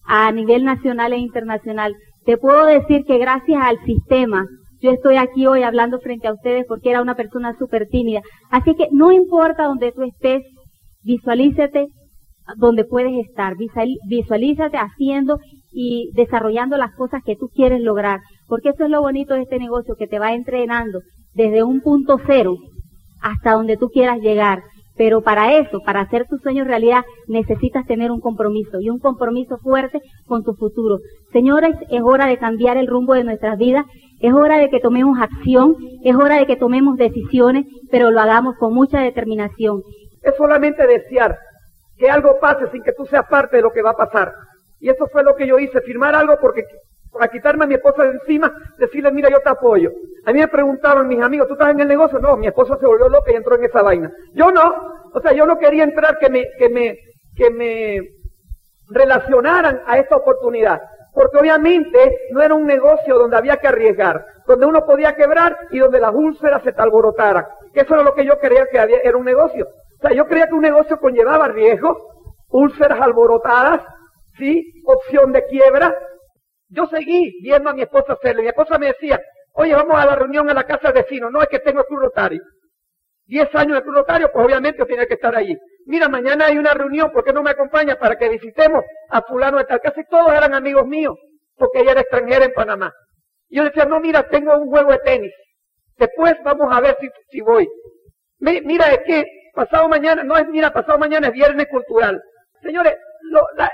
a 0.05 0.31
nivel 0.33 0.65
nacional 0.65 1.13
e 1.13 1.19
internacional. 1.19 1.95
Te 2.25 2.37
puedo 2.39 2.67
decir 2.67 3.05
que 3.07 3.19
gracias 3.19 3.63
al 3.63 3.79
sistema, 3.85 4.47
yo 4.85 4.91
estoy 4.91 5.17
aquí 5.17 5.47
hoy 5.47 5.63
hablando 5.63 5.99
frente 5.99 6.29
a 6.29 6.35
ustedes 6.35 6.67
porque 6.69 6.91
era 6.91 7.01
una 7.01 7.15
persona 7.15 7.57
súper 7.59 7.87
tímida. 7.89 8.21
Así 8.51 8.75
que 8.75 8.89
no 8.93 9.13
importa 9.13 9.65
donde 9.65 9.93
tú 9.93 10.03
estés, 10.03 10.43
visualízate 11.03 11.87
donde 12.59 12.85
puedes 12.85 13.27
estar, 13.27 13.55
visualízate 13.57 14.77
haciendo 14.77 15.39
y 15.73 16.11
desarrollando 16.13 16.77
las 16.77 16.95
cosas 16.97 17.23
que 17.25 17.35
tú 17.35 17.49
quieres 17.49 17.81
lograr, 17.81 18.21
porque 18.47 18.69
eso 18.69 18.85
es 18.85 18.91
lo 18.91 19.01
bonito 19.01 19.33
de 19.33 19.41
este 19.41 19.59
negocio, 19.59 19.95
que 19.99 20.07
te 20.07 20.19
va 20.19 20.35
entrenando 20.35 21.01
desde 21.33 21.63
un 21.63 21.81
punto 21.81 22.21
cero 22.27 22.59
hasta 23.23 23.53
donde 23.53 23.79
tú 23.79 23.89
quieras 23.89 24.21
llegar. 24.21 24.65
Pero 24.97 25.23
para 25.23 25.57
eso, 25.57 25.81
para 25.85 26.03
hacer 26.03 26.27
tus 26.29 26.41
sueños 26.43 26.69
realidad, 26.69 27.03
necesitas 27.27 27.85
tener 27.87 28.13
un 28.13 28.21
compromiso 28.21 28.79
y 28.81 28.91
un 28.91 29.01
compromiso 29.01 29.57
fuerte 29.59 29.99
con 30.27 30.45
tu 30.45 30.55
futuro. 30.55 30.99
Señores, 31.33 31.75
es 31.91 32.03
hora 32.03 32.27
de 32.27 32.37
cambiar 32.37 32.77
el 32.77 32.87
rumbo 32.87 33.15
de 33.15 33.25
nuestras 33.25 33.59
vidas, 33.59 33.87
es 34.21 34.33
hora 34.33 34.59
de 34.59 34.71
que 34.71 34.81
tomemos 34.81 35.19
acción, 35.21 35.77
es 36.03 36.15
hora 36.15 36.39
de 36.39 36.47
que 36.47 36.57
tomemos 36.57 36.97
decisiones, 36.97 37.67
pero 37.91 38.11
lo 38.11 38.21
hagamos 38.21 38.57
con 38.59 38.75
mucha 38.75 39.01
determinación. 39.01 39.83
Es 40.23 40.35
solamente 40.37 40.87
desear 40.87 41.39
que 41.97 42.11
algo 42.11 42.39
pase 42.41 42.69
sin 42.71 42.83
que 42.83 42.93
tú 42.93 43.07
seas 43.07 43.27
parte 43.29 43.57
de 43.57 43.63
lo 43.63 43.73
que 43.73 43.83
va 43.83 43.91
a 43.91 43.97
pasar. 43.97 44.33
Y 44.81 44.89
eso 44.89 45.07
fue 45.09 45.23
lo 45.23 45.35
que 45.35 45.47
yo 45.47 45.59
hice, 45.59 45.81
firmar 45.83 46.15
algo 46.15 46.37
porque 46.41 46.65
para 47.13 47.29
quitarme 47.29 47.65
a 47.65 47.69
mi 47.69 47.75
esposa 47.75 48.03
de 48.03 48.11
encima, 48.11 48.53
decirle, 48.77 49.13
mira, 49.13 49.31
yo 49.31 49.41
te 49.41 49.49
apoyo. 49.49 49.91
A 50.27 50.33
mí 50.33 50.41
me 50.41 50.49
preguntaron 50.49 51.07
mis 51.07 51.23
amigos, 51.23 51.47
¿tú 51.47 51.55
estás 51.55 51.71
en 51.71 51.81
el 51.81 51.89
negocio? 51.89 52.19
No, 52.19 52.37
mi 52.37 52.49
esposa 52.49 52.77
se 52.79 52.87
volvió 52.87 53.09
loca 53.09 53.31
y 53.31 53.37
entró 53.37 53.55
en 53.55 53.65
esa 53.65 53.83
vaina. 53.83 54.11
Yo 54.35 54.51
no. 54.51 54.75
O 55.13 55.21
sea, 55.21 55.33
yo 55.33 55.47
no 55.47 55.57
quería 55.59 55.85
entrar 55.85 56.19
que 56.19 56.29
me, 56.29 56.45
que 56.59 56.69
me, 56.69 56.97
que 57.37 57.51
me 57.51 58.01
relacionaran 58.89 59.81
a 59.87 59.99
esta 59.99 60.17
oportunidad. 60.17 60.81
Porque 61.15 61.39
obviamente 61.39 62.19
no 62.33 62.43
era 62.43 62.55
un 62.55 62.67
negocio 62.67 63.17
donde 63.17 63.37
había 63.37 63.57
que 63.59 63.69
arriesgar, 63.69 64.27
donde 64.47 64.67
uno 64.67 64.85
podía 64.85 65.15
quebrar 65.15 65.57
y 65.71 65.79
donde 65.79 66.01
las 66.01 66.13
úlceras 66.13 66.63
se 66.65 66.73
te 66.73 66.83
alborotaran. 66.83 67.47
Que 67.73 67.81
eso 67.81 67.95
era 67.95 68.03
lo 68.03 68.15
que 68.15 68.27
yo 68.27 68.39
creía 68.39 68.67
que 68.71 68.79
había, 68.79 68.99
era 68.99 69.17
un 69.17 69.25
negocio. 69.25 69.67
O 69.67 70.01
sea, 70.01 70.13
yo 70.13 70.27
creía 70.27 70.49
que 70.49 70.55
un 70.55 70.63
negocio 70.63 70.99
conllevaba 70.99 71.49
riesgo, 71.49 71.97
úlceras 72.49 73.01
alborotadas, 73.01 73.81
sí, 74.37 74.83
opción 74.85 75.33
de 75.33 75.47
quiebra, 75.47 75.97
yo 76.69 76.87
seguí 76.87 77.41
viendo 77.43 77.71
a 77.71 77.75
mi 77.75 77.83
esposa 77.83 78.15
hacerlo. 78.15 78.43
Mi 78.43 78.49
esposa 78.49 78.79
me 78.79 78.87
decía, 78.87 79.21
oye, 79.53 79.75
vamos 79.75 79.97
a 79.97 80.07
la 80.07 80.17
reunión 80.17 80.51
a 80.51 80.55
la 80.55 80.65
casa 80.65 80.89
del 80.89 81.03
vecino. 81.03 81.31
No, 81.31 81.41
es 81.41 81.49
que 81.49 81.61
tengo 81.61 81.81
el 81.81 81.87
club 81.87 82.01
rotario. 82.01 82.43
Diez 83.27 83.55
años 83.55 83.77
de 83.77 83.83
club 83.83 83.95
rotario, 83.95 84.31
pues 84.33 84.45
obviamente 84.45 84.79
yo 84.79 84.87
tenía 84.87 85.07
que 85.07 85.15
estar 85.15 85.35
allí. 85.35 85.57
Mira, 85.87 86.09
mañana 86.09 86.47
hay 86.47 86.57
una 86.57 86.73
reunión, 86.73 87.11
¿por 87.13 87.25
qué 87.25 87.33
no 87.33 87.43
me 87.43 87.51
acompaña 87.51 87.97
para 87.97 88.17
que 88.17 88.29
visitemos 88.29 88.85
a 89.11 89.23
fulano 89.23 89.59
de 89.59 89.65
tal? 89.65 89.81
Casi 89.81 90.05
todos 90.05 90.33
eran 90.33 90.55
amigos 90.55 90.87
míos, 90.87 91.17
porque 91.57 91.81
ella 91.81 91.93
era 91.93 92.01
extranjera 92.01 92.45
en 92.47 92.55
Panamá. 92.55 92.93
Y 93.49 93.57
yo 93.59 93.65
decía, 93.65 93.85
no, 93.85 94.01
mira, 94.01 94.27
tengo 94.29 94.57
un 94.57 94.69
juego 94.69 94.93
de 94.93 94.99
tenis. 94.99 95.33
Después 95.99 96.35
vamos 96.43 96.75
a 96.75 96.81
ver 96.81 96.97
si, 97.01 97.09
si 97.31 97.41
voy. 97.41 97.69
Mira, 98.39 98.93
es 98.93 99.01
que 99.07 99.25
pasado 99.55 99.89
mañana, 99.89 100.25
no 100.25 100.37
es, 100.37 100.47
mira, 100.49 100.73
pasado 100.73 100.99
mañana 100.99 101.29
es 101.29 101.33
viernes 101.33 101.67
cultural. 101.71 102.21
Señores, 102.63 102.97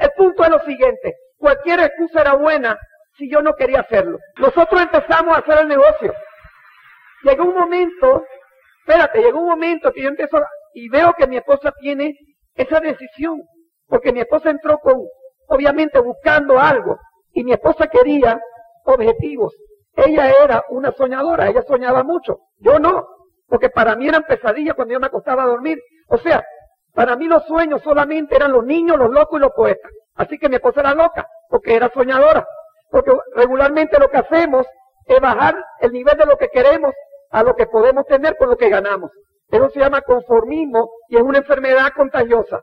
el 0.01 0.11
punto 0.17 0.45
es 0.45 0.51
lo 0.51 0.61
siguiente. 0.61 1.15
Cualquier 1.39 1.81
excusa 1.81 2.21
era 2.21 2.35
buena 2.35 2.79
si 3.17 3.31
yo 3.31 3.41
no 3.41 3.55
quería 3.55 3.81
hacerlo. 3.81 4.19
Nosotros 4.39 4.83
empezamos 4.83 5.35
a 5.35 5.41
hacer 5.41 5.61
el 5.61 5.69
negocio. 5.69 6.13
Llegó 7.23 7.45
un 7.45 7.55
momento, 7.55 8.27
espérate, 8.81 9.21
llegó 9.21 9.41
un 9.41 9.49
momento 9.49 9.93
que 9.93 10.03
yo 10.03 10.09
empiezo 10.09 10.39
y 10.75 10.89
veo 10.89 11.13
que 11.17 11.27
mi 11.27 11.37
esposa 11.37 11.73
tiene 11.81 12.15
esa 12.55 12.81
decisión. 12.81 13.41
Porque 13.87 14.13
mi 14.13 14.21
esposa 14.21 14.51
entró 14.51 14.79
con, 14.79 15.03
obviamente 15.49 15.99
buscando 15.99 16.59
algo, 16.59 16.97
y 17.33 17.45
mi 17.45 17.53
esposa 17.53 17.89
quería 17.89 18.41
objetivos. 18.85 19.55
Ella 19.97 20.33
era 20.43 20.65
una 20.71 20.93
soñadora, 20.93 21.49
ella 21.49 21.63
soñaba 21.63 22.03
mucho. 22.05 22.39
Yo 22.59 22.79
no, 22.79 23.07
porque 23.49 23.71
para 23.71 23.97
mí 23.97 24.09
eran 24.09 24.25
pesadillas 24.25 24.75
cuando 24.75 24.95
yo 24.95 25.01
me 25.01 25.09
acostaba 25.09 25.43
a 25.43 25.47
dormir. 25.47 25.79
O 26.09 26.19
sea, 26.19 26.45
para 26.95 27.17
mí 27.17 27.27
los 27.27 27.45
sueños 27.47 27.83
solamente 27.83 28.37
eran 28.37 28.53
los 28.53 28.65
niños, 28.65 28.97
los 28.97 29.11
locos 29.11 29.39
y 29.39 29.43
los 29.43 29.53
poetas. 29.53 29.91
Así 30.15 30.39
que 30.39 30.49
mi 30.49 30.57
esposa 30.57 30.81
era 30.81 30.95
loca, 30.95 31.27
porque 31.49 31.75
era 31.75 31.91
soñadora. 31.91 32.47
Porque 32.91 33.13
regularmente 33.35 33.99
lo 33.99 34.09
que 34.09 34.19
hacemos 34.19 34.67
es 35.07 35.21
bajar 35.21 35.57
el 35.81 35.93
nivel 35.93 36.17
de 36.17 36.27
lo 36.27 36.37
que 36.37 36.49
queremos 36.49 36.95
a 37.31 37.43
lo 37.43 37.55
que 37.55 37.67
podemos 37.67 38.07
tener 38.07 38.37
con 38.37 38.51
lo 38.51 38.57
que 38.57 38.69
ganamos. 38.69 39.11
Eso 39.51 39.69
se 39.71 39.81
llama 39.81 40.01
conformismo 40.03 40.91
y 41.09 41.17
es 41.17 41.23
una 41.23 41.39
enfermedad 41.39 41.89
contagiosa. 41.95 42.63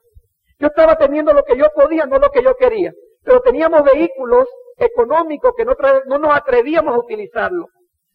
Yo 0.60 0.68
estaba 0.68 0.98
teniendo 0.98 1.34
lo 1.34 1.44
que 1.44 1.58
yo 1.58 1.68
podía, 1.76 2.06
no 2.06 2.18
lo 2.18 2.30
que 2.32 2.42
yo 2.42 2.56
quería. 2.56 2.94
Pero 3.24 3.42
teníamos 3.42 3.84
vehículos 3.84 4.48
económicos 4.78 5.54
que 5.56 5.66
no, 5.66 5.74
no 6.06 6.18
nos 6.18 6.36
atrevíamos 6.36 6.96
a 6.96 7.00
utilizarlo. 7.00 7.68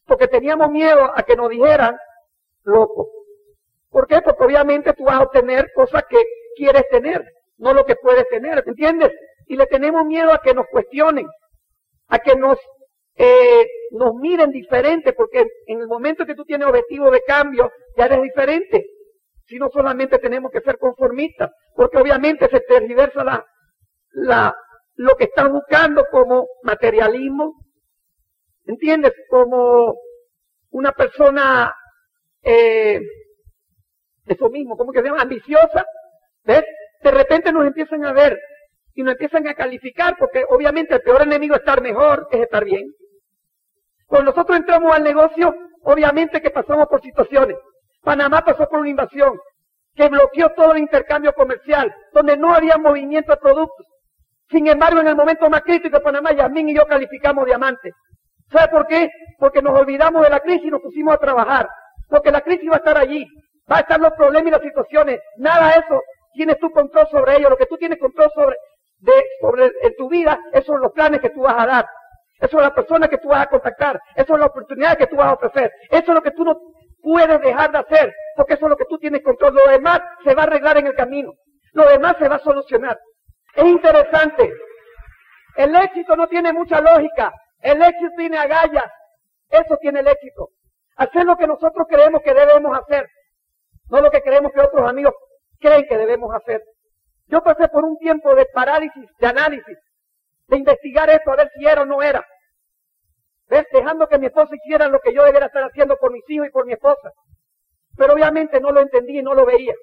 Porque 0.07 0.27
teníamos 0.27 0.71
miedo 0.71 1.13
a 1.15 1.23
que 1.23 1.37
nos 1.37 1.51
dijeran 1.51 1.97
loco. 2.65 3.09
¿Por 3.91 4.07
qué? 4.07 4.23
Porque 4.23 4.45
obviamente 4.45 4.95
tú 4.95 5.05
vas 5.05 5.17
a 5.17 5.23
obtener 5.23 5.71
cosas 5.75 6.05
que 6.09 6.19
quieres 6.57 6.89
tener, 6.91 7.25
no 7.59 7.75
lo 7.75 7.85
que 7.85 7.97
puedes 7.97 8.27
tener, 8.29 8.63
¿entiendes? 8.67 9.13
Y 9.47 9.57
le 9.57 9.67
tenemos 9.67 10.05
miedo 10.07 10.33
a 10.33 10.41
que 10.41 10.55
nos 10.55 10.67
cuestionen, 10.71 11.27
a 12.09 12.19
que 12.19 12.35
nos, 12.35 12.59
eh, 13.17 13.67
nos 13.93 14.15
miren 14.15 14.51
diferente, 14.51 15.13
porque 15.13 15.47
en 15.67 15.81
el 15.81 15.87
momento 15.87 16.27
que 16.27 16.35
tú 16.35 16.45
tienes 16.45 16.67
objetivo 16.69 17.11
de 17.11 17.23
cambio, 17.23 17.71
ya 17.97 18.07
eres 18.07 18.23
diferente. 18.23 18.87
Si 19.47 19.59
no 19.59 19.69
solamente 19.71 20.19
tenemos 20.19 20.51
que 20.51 20.61
ser 20.61 20.79
conformistas, 20.79 21.51
porque 21.75 21.99
obviamente 21.99 22.49
se 22.49 22.61
tergiversa 22.61 23.25
la, 23.25 23.45
la, 24.13 24.55
lo 24.95 25.15
que 25.17 25.25
están 25.25 25.53
buscando 25.53 26.05
como 26.11 26.47
materialismo, 26.63 27.55
¿entiendes? 28.65 29.13
Como 29.29 29.97
una 30.71 30.93
persona 30.93 31.75
eh, 32.43 33.01
eso 34.27 34.49
mismo, 34.51 34.77
¿cómo 34.77 34.93
que 34.93 35.01
se 35.01 35.07
llama? 35.07 35.23
Ambiciosa, 35.23 35.85
¿ves? 36.45 36.65
De 37.03 37.11
repente 37.11 37.53
nos 37.53 37.67
empiezan 37.67 38.05
a 38.05 38.13
ver 38.13 38.39
y 38.95 39.03
nos 39.03 39.13
empiezan 39.13 39.47
a 39.49 39.55
calificar 39.55 40.17
porque 40.19 40.45
obviamente 40.49 40.95
el 40.95 41.03
peor 41.03 41.23
enemigo 41.23 41.55
es 41.55 41.61
estar 41.61 41.83
mejor 41.83 42.29
es 42.31 42.41
estar 42.41 42.65
bien. 42.65 42.87
Cuando 44.13 44.31
nosotros 44.31 44.59
entramos 44.59 44.95
al 44.95 45.03
negocio, 45.03 45.55
obviamente 45.85 46.43
que 46.43 46.51
pasamos 46.51 46.87
por 46.87 47.01
situaciones. 47.01 47.57
Panamá 48.03 48.45
pasó 48.45 48.69
por 48.69 48.81
una 48.81 48.91
invasión 48.91 49.39
que 49.95 50.07
bloqueó 50.11 50.51
todo 50.51 50.73
el 50.73 50.81
intercambio 50.81 51.33
comercial, 51.33 51.91
donde 52.13 52.37
no 52.37 52.55
había 52.55 52.77
movimiento 52.77 53.33
de 53.33 53.39
productos. 53.39 53.87
Sin 54.51 54.67
embargo, 54.67 55.01
en 55.01 55.09
el 55.09 55.17
momento 55.17 55.49
más 55.49 55.63
crítico 55.63 55.97
de 55.97 56.05
Panamá, 56.05 56.31
Yasmín 56.33 56.69
y 56.69 56.75
yo 56.75 56.85
calificamos 56.87 57.47
diamantes. 57.47 57.95
¿Sabe 58.51 58.69
por 58.69 58.87
qué? 58.87 59.09
Porque 59.39 59.63
nos 59.63 59.81
olvidamos 59.81 60.23
de 60.23 60.29
la 60.29 60.41
crisis 60.41 60.67
y 60.67 60.71
nos 60.71 60.83
pusimos 60.83 61.15
a 61.15 61.19
trabajar. 61.19 61.71
Porque 62.11 62.31
la 62.31 62.43
crisis 62.43 62.69
va 62.71 62.75
a 62.75 62.85
estar 62.85 62.99
allí. 62.99 63.27
Va 63.71 63.79
a 63.79 63.81
estar 63.81 63.99
los 63.99 64.13
problemas 64.13 64.49
y 64.49 64.51
las 64.51 64.61
situaciones. 64.61 65.21
Nada 65.39 65.69
de 65.69 65.81
eso 65.81 66.03
tienes 66.35 66.59
tu 66.59 66.71
control 66.71 67.09
sobre 67.11 67.39
ello. 67.39 67.49
Lo 67.49 67.57
que 67.57 67.65
tú 67.65 67.79
tienes 67.79 67.99
control 67.99 68.31
sobre 68.35 68.57
en 69.83 69.97
tu 69.97 70.11
vida, 70.11 70.39
esos 70.53 70.67
son 70.67 70.83
los 70.83 70.93
planes 70.93 71.23
que 71.23 71.31
tú 71.31 71.41
vas 71.41 71.57
a 71.57 71.67
dar. 71.67 71.87
Eso 72.43 72.51
son 72.51 72.63
las 72.63 72.73
personas 72.73 73.09
que 73.09 73.19
tú 73.19 73.29
vas 73.29 73.43
a 73.43 73.47
contactar. 73.47 74.01
Eso 74.17 74.27
son 74.27 74.41
las 74.41 74.49
oportunidades 74.49 74.99
que 74.99 75.07
tú 75.07 75.15
vas 75.15 75.29
a 75.29 75.35
ofrecer. 75.35 75.71
Eso 75.91 76.09
es 76.09 76.15
lo 76.15 76.23
que 76.23 76.33
tú 76.33 76.45
no 76.45 76.59
puedes 77.01 77.41
dejar 77.41 77.71
de 77.71 77.79
hacer. 77.79 78.13
Porque 78.37 78.55
eso 78.55 78.67
es 78.67 78.71
lo 78.71 78.77
que 78.77 78.85
tú 78.87 78.99
tienes 78.99 79.23
control. 79.23 79.55
Lo 79.55 79.71
demás 79.71 80.01
se 80.25 80.35
va 80.35 80.43
a 80.43 80.47
arreglar 80.47 80.77
en 80.77 80.89
el 80.89 80.95
camino. 80.95 81.33
Lo 81.73 81.89
demás 81.89 82.17
se 82.19 82.29
va 82.29 82.37
a 82.37 82.41
solucionar. 82.41 82.99
Es 83.55 83.65
interesante. 83.65 84.53
El 85.57 85.73
éxito 85.77 86.17
no 86.17 86.27
tiene 86.27 86.53
mucha 86.53 86.81
lógica. 86.81 87.33
El 87.61 87.81
éxito 87.81 88.11
tiene 88.17 88.39
agallas. 88.39 88.91
Eso 89.49 89.77
tiene 89.81 90.01
el 90.01 90.09
éxito. 90.09 90.49
Hacer 90.97 91.25
lo 91.25 91.37
que 91.37 91.47
nosotros 91.47 91.87
creemos 91.89 92.23
que 92.23 92.35
debemos 92.35 92.77
hacer, 92.77 93.07
no 93.89 94.01
lo 94.01 94.11
que 94.11 94.21
creemos 94.21 94.51
que 94.53 94.61
otros 94.61 94.89
amigos 94.89 95.15
creen 95.61 95.85
que 95.89 95.97
debemos 95.97 96.35
hacer. 96.35 96.63
Yo 97.27 97.41
pasé 97.43 97.69
por 97.69 97.85
un 97.85 97.97
tiempo 97.99 98.35
de 98.35 98.47
parálisis, 98.47 99.09
de 99.21 99.27
análisis, 99.27 99.79
de 100.49 100.57
investigar 100.57 101.09
esto, 101.09 101.31
a 101.31 101.37
ver 101.37 101.51
si 101.55 101.67
era 101.67 101.83
o 101.83 101.87
no 101.87 102.03
era. 102.03 102.25
Dejando 103.73 104.09
que 104.09 104.19
mi 104.19 104.27
esposa 104.27 104.55
hiciera 104.55 104.89
lo 104.89 105.01
que 105.01 105.13
yo 105.13 105.25
debería 105.25 105.47
estar 105.47 105.65
haciendo 105.65 105.97
por 105.97 106.11
mis 106.11 106.29
hijos 106.29 106.49
y 106.49 106.51
por 106.51 106.65
mi 106.65 106.73
esposa. 106.73 107.13
Pero 107.97 108.15
obviamente 108.15 108.61
no 108.61 108.73
lo 108.73 108.81
entendí 108.81 109.19
y 109.19 109.23
no 109.23 109.35
lo 109.35 109.45
veía. 109.45 109.75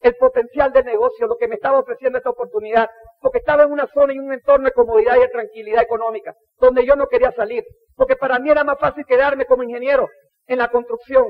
El 0.00 0.14
potencial 0.14 0.72
del 0.72 0.84
negocio, 0.84 1.26
lo 1.26 1.36
que 1.36 1.48
me 1.48 1.56
estaba 1.56 1.80
ofreciendo 1.80 2.18
esta 2.18 2.30
oportunidad. 2.30 2.88
Porque 3.20 3.38
estaba 3.38 3.64
en 3.64 3.72
una 3.72 3.88
zona 3.88 4.14
y 4.14 4.18
un 4.18 4.32
entorno 4.32 4.66
de 4.66 4.72
comodidad 4.72 5.16
y 5.16 5.20
de 5.20 5.28
tranquilidad 5.28 5.82
económica, 5.82 6.34
donde 6.58 6.86
yo 6.86 6.94
no 6.94 7.08
quería 7.08 7.32
salir. 7.32 7.64
Porque 7.96 8.14
para 8.14 8.38
mí 8.38 8.50
era 8.50 8.62
más 8.62 8.78
fácil 8.78 9.04
quedarme 9.04 9.46
como 9.46 9.64
ingeniero 9.64 10.08
en 10.46 10.58
la 10.58 10.68
construcción, 10.68 11.26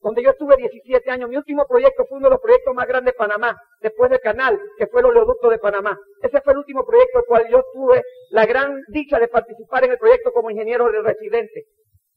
donde 0.00 0.22
yo 0.22 0.30
estuve 0.30 0.56
17 0.56 1.10
años. 1.10 1.28
Mi 1.28 1.36
último 1.36 1.66
proyecto 1.66 2.04
fue 2.06 2.18
uno 2.18 2.28
de 2.28 2.34
los 2.34 2.40
proyectos 2.40 2.74
más 2.74 2.86
grandes 2.86 3.12
de 3.12 3.18
Panamá, 3.18 3.56
después 3.80 4.10
del 4.10 4.20
canal, 4.20 4.58
que 4.78 4.86
fue 4.86 5.00
el 5.00 5.06
oleoducto 5.06 5.50
de 5.50 5.58
Panamá. 5.58 5.98
Ese 6.22 6.40
fue 6.40 6.52
el 6.52 6.58
último 6.60 6.84
proyecto 6.84 7.18
al 7.18 7.24
cual 7.26 7.48
yo 7.50 7.62
tuve 7.72 8.02
la 8.30 8.46
gran 8.46 8.80
dicha 8.88 9.18
de 9.18 9.28
participar 9.28 9.84
en 9.84 9.92
el 9.92 9.98
proyecto 9.98 10.32
como 10.32 10.50
ingeniero 10.50 10.90
de 10.90 11.02
residente. 11.02 11.64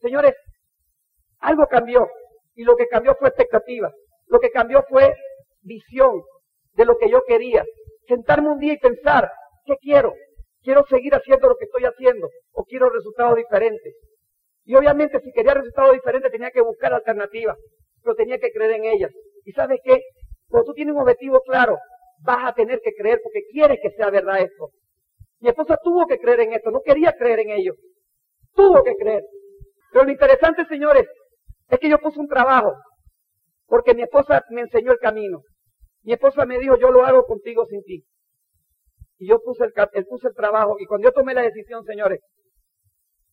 Señores, 0.01 0.35
algo 1.39 1.67
cambió 1.67 2.07
y 2.55 2.63
lo 2.63 2.75
que 2.75 2.87
cambió 2.87 3.15
fue 3.15 3.29
expectativa. 3.29 3.91
Lo 4.27 4.39
que 4.39 4.49
cambió 4.51 4.83
fue 4.87 5.15
visión 5.61 6.23
de 6.73 6.85
lo 6.85 6.97
que 6.97 7.09
yo 7.09 7.21
quería. 7.27 7.63
Sentarme 8.07 8.49
un 8.49 8.59
día 8.59 8.73
y 8.73 8.77
pensar, 8.77 9.29
¿qué 9.65 9.75
quiero? 9.77 10.13
¿Quiero 10.61 10.85
seguir 10.85 11.13
haciendo 11.13 11.49
lo 11.49 11.57
que 11.57 11.65
estoy 11.65 11.83
haciendo 11.83 12.29
o 12.53 12.63
quiero 12.63 12.89
resultados 12.89 13.35
diferentes? 13.35 13.93
Y 14.65 14.75
obviamente 14.75 15.19
si 15.19 15.31
quería 15.31 15.53
resultados 15.53 15.93
diferentes 15.93 16.31
tenía 16.31 16.51
que 16.51 16.61
buscar 16.61 16.93
alternativas, 16.93 17.57
pero 18.01 18.15
tenía 18.15 18.37
que 18.37 18.51
creer 18.51 18.71
en 18.71 18.85
ellas. 18.85 19.11
¿Y 19.45 19.51
sabes 19.51 19.79
qué? 19.83 20.01
Cuando 20.47 20.67
tú 20.67 20.73
tienes 20.73 20.95
un 20.95 21.01
objetivo 21.01 21.41
claro, 21.41 21.77
vas 22.19 22.49
a 22.49 22.53
tener 22.53 22.79
que 22.81 22.93
creer 22.93 23.19
porque 23.23 23.41
quieres 23.51 23.79
que 23.81 23.91
sea 23.91 24.09
verdad 24.09 24.41
esto. 24.41 24.69
Mi 25.39 25.49
esposa 25.49 25.77
tuvo 25.83 26.05
que 26.07 26.17
creer 26.19 26.41
en 26.41 26.53
esto, 26.53 26.71
no 26.71 26.81
quería 26.81 27.13
creer 27.13 27.39
en 27.39 27.49
ello. 27.51 27.73
Tuvo 28.53 28.83
que 28.83 28.95
creer. 28.95 29.23
Pero 29.91 30.05
lo 30.05 30.11
interesante, 30.11 30.65
señores, 30.65 31.05
es 31.69 31.79
que 31.79 31.89
yo 31.89 31.97
puse 31.99 32.19
un 32.19 32.27
trabajo, 32.27 32.73
porque 33.67 33.93
mi 33.93 34.03
esposa 34.03 34.43
me 34.49 34.61
enseñó 34.61 34.91
el 34.91 34.99
camino. 34.99 35.41
Mi 36.03 36.13
esposa 36.13 36.45
me 36.45 36.59
dijo, 36.59 36.77
yo 36.77 36.91
lo 36.91 37.05
hago 37.05 37.25
contigo 37.25 37.65
sin 37.65 37.83
ti. 37.83 38.03
Y 39.17 39.27
yo 39.27 39.39
puse 39.41 39.65
el, 39.65 40.05
puse 40.05 40.27
el 40.27 40.35
trabajo, 40.35 40.75
y 40.79 40.85
cuando 40.85 41.07
yo 41.07 41.13
tomé 41.13 41.33
la 41.33 41.41
decisión, 41.41 41.83
señores, 41.83 42.19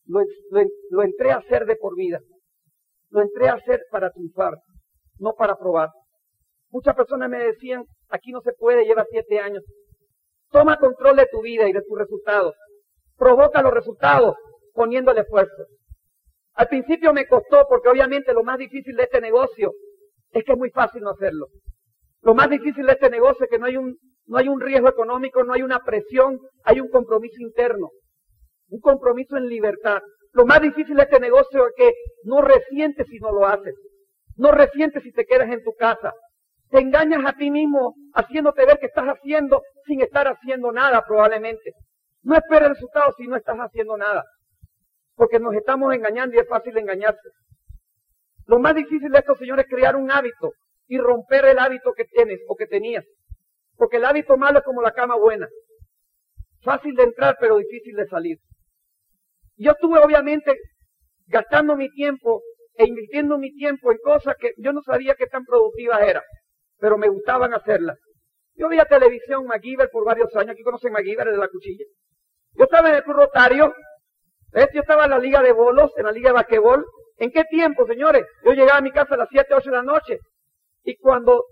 lo, 0.06 1.02
entré 1.02 1.30
a 1.32 1.36
hacer 1.36 1.66
de 1.66 1.76
por 1.76 1.94
vida. 1.96 2.20
Lo 3.10 3.22
entré 3.22 3.48
a 3.48 3.54
hacer 3.54 3.82
para 3.90 4.10
triunfar, 4.10 4.54
no 5.18 5.34
para 5.34 5.56
probar. 5.56 5.90
Muchas 6.70 6.94
personas 6.94 7.28
me 7.28 7.38
decían, 7.38 7.84
aquí 8.08 8.30
no 8.30 8.40
se 8.40 8.52
puede, 8.52 8.84
lleva 8.84 9.04
siete 9.10 9.40
años. 9.40 9.64
Toma 10.50 10.78
control 10.78 11.16
de 11.16 11.26
tu 11.26 11.40
vida 11.42 11.68
y 11.68 11.72
de 11.72 11.82
tus 11.82 11.98
resultados. 11.98 12.54
Provoca 13.16 13.62
los 13.62 13.72
resultados 13.72 14.36
poniéndole 14.72 15.20
esfuerzo. 15.20 15.66
Al 16.54 16.68
principio 16.68 17.12
me 17.12 17.26
costó 17.26 17.66
porque 17.68 17.88
obviamente 17.88 18.32
lo 18.32 18.42
más 18.42 18.58
difícil 18.58 18.96
de 18.96 19.04
este 19.04 19.20
negocio 19.20 19.72
es 20.30 20.44
que 20.44 20.52
es 20.52 20.58
muy 20.58 20.70
fácil 20.70 21.02
no 21.02 21.10
hacerlo. 21.10 21.46
Lo 22.22 22.34
más 22.34 22.50
difícil 22.50 22.86
de 22.86 22.92
este 22.92 23.10
negocio 23.10 23.44
es 23.44 23.50
que 23.50 23.58
no 23.58 23.66
hay 23.66 23.76
un, 23.76 23.96
no 24.26 24.38
hay 24.38 24.48
un 24.48 24.60
riesgo 24.60 24.88
económico, 24.88 25.42
no 25.42 25.52
hay 25.52 25.62
una 25.62 25.80
presión, 25.80 26.38
hay 26.64 26.80
un 26.80 26.88
compromiso 26.88 27.40
interno 27.40 27.90
un 28.70 28.80
compromiso 28.80 29.36
en 29.36 29.46
libertad. 29.46 30.00
Lo 30.32 30.46
más 30.46 30.60
difícil 30.60 30.96
de 30.96 31.02
este 31.02 31.20
negocio 31.20 31.66
es 31.66 31.72
que 31.76 31.92
no 32.24 32.40
resientes 32.40 33.06
si 33.08 33.18
no 33.18 33.32
lo 33.32 33.46
haces. 33.46 33.74
No 34.36 34.52
resientes 34.52 35.02
si 35.02 35.12
te 35.12 35.26
quedas 35.26 35.50
en 35.50 35.62
tu 35.62 35.74
casa. 35.74 36.14
Te 36.70 36.80
engañas 36.80 37.24
a 37.26 37.32
ti 37.32 37.50
mismo 37.50 37.94
haciéndote 38.14 38.64
ver 38.64 38.78
que 38.78 38.86
estás 38.86 39.06
haciendo 39.06 39.62
sin 39.86 40.00
estar 40.00 40.28
haciendo 40.28 40.70
nada 40.70 41.02
probablemente. 41.06 41.72
No 42.22 42.36
esperes 42.36 42.70
resultados 42.70 43.14
si 43.18 43.26
no 43.26 43.36
estás 43.36 43.56
haciendo 43.58 43.96
nada. 43.96 44.24
Porque 45.16 45.40
nos 45.40 45.54
estamos 45.54 45.92
engañando 45.92 46.36
y 46.36 46.38
es 46.38 46.48
fácil 46.48 46.78
engañarse. 46.78 47.28
Lo 48.46 48.58
más 48.60 48.74
difícil 48.74 49.10
de 49.10 49.18
esto, 49.18 49.34
señores, 49.34 49.66
es 49.66 49.70
crear 49.74 49.96
un 49.96 50.10
hábito 50.10 50.52
y 50.86 50.98
romper 50.98 51.44
el 51.46 51.58
hábito 51.58 51.92
que 51.92 52.04
tienes 52.04 52.40
o 52.48 52.56
que 52.56 52.66
tenías. 52.66 53.04
Porque 53.76 53.96
el 53.96 54.04
hábito 54.04 54.36
malo 54.36 54.58
es 54.58 54.64
como 54.64 54.80
la 54.80 54.92
cama 54.92 55.16
buena. 55.16 55.48
Fácil 56.62 56.94
de 56.94 57.04
entrar, 57.04 57.36
pero 57.40 57.56
difícil 57.56 57.96
de 57.96 58.06
salir. 58.06 58.38
Yo 59.60 59.72
estuve 59.72 59.98
obviamente 60.00 60.56
gastando 61.26 61.76
mi 61.76 61.90
tiempo 61.90 62.40
e 62.74 62.86
invirtiendo 62.86 63.36
mi 63.36 63.52
tiempo 63.52 63.92
en 63.92 63.98
cosas 63.98 64.34
que 64.40 64.52
yo 64.56 64.72
no 64.72 64.80
sabía 64.80 65.14
qué 65.14 65.26
tan 65.26 65.44
productivas 65.44 66.00
eran, 66.00 66.22
pero 66.78 66.96
me 66.96 67.08
gustaban 67.08 67.52
hacerlas. 67.52 67.98
Yo 68.54 68.70
veía 68.70 68.86
televisión 68.86 69.44
MacGyver 69.46 69.90
por 69.92 70.06
varios 70.06 70.34
años, 70.34 70.52
aquí 70.52 70.62
conocen 70.62 70.92
MacGyver 70.92 71.30
de 71.30 71.36
la 71.36 71.48
cuchilla. 71.48 71.84
Yo 72.54 72.64
estaba 72.64 72.88
en 72.88 72.94
el 72.94 73.02
Club 73.02 73.16
Rotario, 73.16 73.74
yo 74.54 74.80
estaba 74.80 75.04
en 75.04 75.10
la 75.10 75.18
liga 75.18 75.42
de 75.42 75.52
bolos, 75.52 75.92
en 75.98 76.06
la 76.06 76.12
liga 76.12 76.30
de 76.30 76.34
basquetbol. 76.36 76.86
¿En 77.18 77.30
qué 77.30 77.44
tiempo, 77.44 77.86
señores? 77.86 78.24
Yo 78.42 78.52
llegaba 78.52 78.78
a 78.78 78.82
mi 78.82 78.92
casa 78.92 79.14
a 79.14 79.18
las 79.18 79.28
7, 79.30 79.54
8 79.54 79.70
de 79.70 79.76
la 79.76 79.82
noche 79.82 80.18
y 80.84 80.96
cuando 80.96 81.44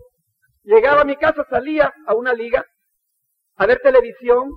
llegaba 0.63 1.03
a 1.03 1.05
mi 1.05 1.17
casa 1.17 1.45
salía 1.51 1.93
a 2.07 2.15
una 2.15 2.33
liga 2.33 2.65
a 3.57 3.67
ver 3.67 3.81
televisión, 3.81 4.51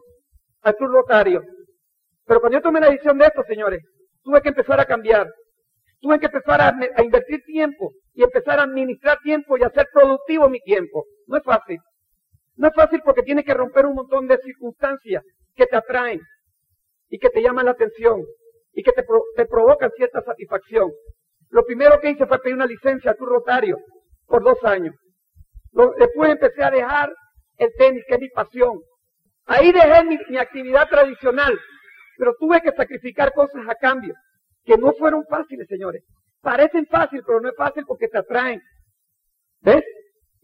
al 0.62 0.75
club 0.75 0.91
rotario. 0.91 1.41
Pero 2.25 2.39
cuando 2.39 2.57
yo 2.57 2.61
tomé 2.61 2.79
la 2.79 2.89
decisión 2.89 3.17
de 3.17 3.25
esto, 3.25 3.43
señores, 3.47 3.81
tuve 4.23 4.41
que 4.41 4.49
empezar 4.49 4.79
a 4.79 4.85
cambiar. 4.85 5.27
Tuve 5.99 6.19
que 6.19 6.25
empezar 6.27 6.61
a, 6.61 6.73
a 6.95 7.03
invertir 7.03 7.41
tiempo 7.43 7.91
y 8.13 8.23
empezar 8.23 8.59
a 8.59 8.63
administrar 8.63 9.19
tiempo 9.19 9.57
y 9.57 9.63
hacer 9.63 9.87
productivo 9.93 10.49
mi 10.49 10.59
tiempo. 10.61 11.05
No 11.27 11.37
es 11.37 11.43
fácil. 11.43 11.77
No 12.55 12.67
es 12.67 12.73
fácil 12.75 13.01
porque 13.03 13.23
tienes 13.23 13.45
que 13.45 13.53
romper 13.53 13.85
un 13.85 13.95
montón 13.95 14.27
de 14.27 14.37
circunstancias 14.37 15.23
que 15.55 15.65
te 15.65 15.75
atraen 15.75 16.19
y 17.09 17.19
que 17.19 17.29
te 17.29 17.41
llaman 17.41 17.65
la 17.65 17.71
atención 17.71 18.23
y 18.73 18.83
que 18.83 18.91
te, 18.91 19.03
te 19.35 19.45
provocan 19.45 19.91
cierta 19.95 20.21
satisfacción. 20.21 20.91
Lo 21.49 21.65
primero 21.65 21.99
que 21.99 22.11
hice 22.11 22.25
fue 22.25 22.39
pedir 22.39 22.55
una 22.55 22.65
licencia 22.65 23.11
a 23.11 23.15
tu 23.15 23.25
rotario 23.25 23.77
por 24.25 24.43
dos 24.43 24.63
años. 24.63 24.95
después 25.99 26.31
empecé 26.31 26.63
a 26.63 26.71
dejar 26.71 27.13
el 27.57 27.69
tenis, 27.77 28.03
que 28.07 28.15
es 28.15 28.19
mi 28.21 28.29
pasión. 28.29 28.79
Ahí 29.45 29.71
dejé 29.71 30.03
mi, 30.05 30.37
actividad 30.37 30.87
tradicional, 30.87 31.53
pero 32.21 32.35
tuve 32.39 32.61
que 32.61 32.71
sacrificar 32.73 33.33
cosas 33.33 33.67
a 33.67 33.73
cambio, 33.73 34.13
que 34.63 34.77
no 34.77 34.93
fueron 34.93 35.25
fáciles, 35.25 35.67
señores. 35.67 36.03
Parecen 36.39 36.85
fáciles, 36.85 37.23
pero 37.25 37.41
no 37.41 37.49
es 37.49 37.55
fácil 37.57 37.83
porque 37.87 38.07
te 38.09 38.19
atraen. 38.19 38.61
¿Ves? 39.61 39.83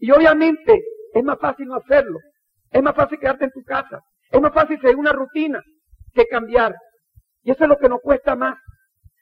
Y 0.00 0.10
obviamente 0.10 0.82
es 1.14 1.22
más 1.22 1.38
fácil 1.38 1.68
no 1.68 1.76
hacerlo. 1.76 2.18
Es 2.72 2.82
más 2.82 2.96
fácil 2.96 3.20
quedarte 3.20 3.44
en 3.44 3.52
tu 3.52 3.62
casa. 3.62 4.00
Es 4.28 4.40
más 4.40 4.52
fácil 4.52 4.80
seguir 4.80 4.96
una 4.96 5.12
rutina 5.12 5.62
que 6.14 6.26
cambiar. 6.26 6.74
Y 7.44 7.52
eso 7.52 7.62
es 7.62 7.68
lo 7.68 7.78
que 7.78 7.88
nos 7.88 8.00
cuesta 8.00 8.34
más. 8.34 8.58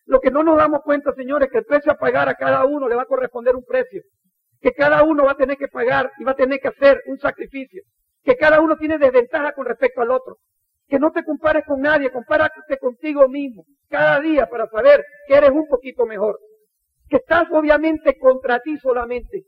Lo 0.07 0.19
que 0.19 0.31
no 0.31 0.43
nos 0.43 0.57
damos 0.57 0.81
cuenta, 0.83 1.13
señores, 1.13 1.51
que 1.53 1.59
el 1.59 1.67
precio 1.67 1.93
a 1.93 1.99
pagar 1.99 2.31
a 2.31 2.37
cada 2.37 2.65
uno 2.65 2.89
le 2.89 2.95
va 2.95 3.03
a 3.03 3.07
corresponder 3.07 3.55
un 3.55 3.67
precio. 3.67 4.01
Que 4.63 4.73
cada 4.73 5.03
uno 5.03 5.27
va 5.27 5.33
a 5.33 5.37
tener 5.37 5.59
que 5.59 5.69
pagar 5.69 6.11
y 6.19 6.25
va 6.25 6.33
a 6.33 6.37
tener 6.37 6.59
que 6.59 6.69
hacer 6.69 7.03
un 7.05 7.19
sacrificio. 7.19 7.83
Que 8.25 8.35
cada 8.35 8.63
uno 8.63 8.79
tiene 8.79 8.97
desventaja 8.97 9.53
con 9.53 9.67
respecto 9.67 10.01
al 10.01 10.11
otro. 10.11 10.39
Que 10.89 10.99
no 10.99 11.11
te 11.11 11.25
compares 11.25 11.65
con 11.67 11.81
nadie, 11.81 12.11
compárate 12.11 12.79
contigo 12.79 13.29
mismo 13.29 13.65
cada 13.89 14.21
día 14.21 14.47
para 14.47 14.67
saber 14.69 15.05
que 15.27 15.35
eres 15.35 15.51
un 15.51 15.67
poquito 15.69 16.07
mejor. 16.07 16.39
Que 17.09 17.17
estás 17.17 17.47
obviamente 17.51 18.19
contra 18.19 18.61
ti 18.61 18.77
solamente. 18.79 19.45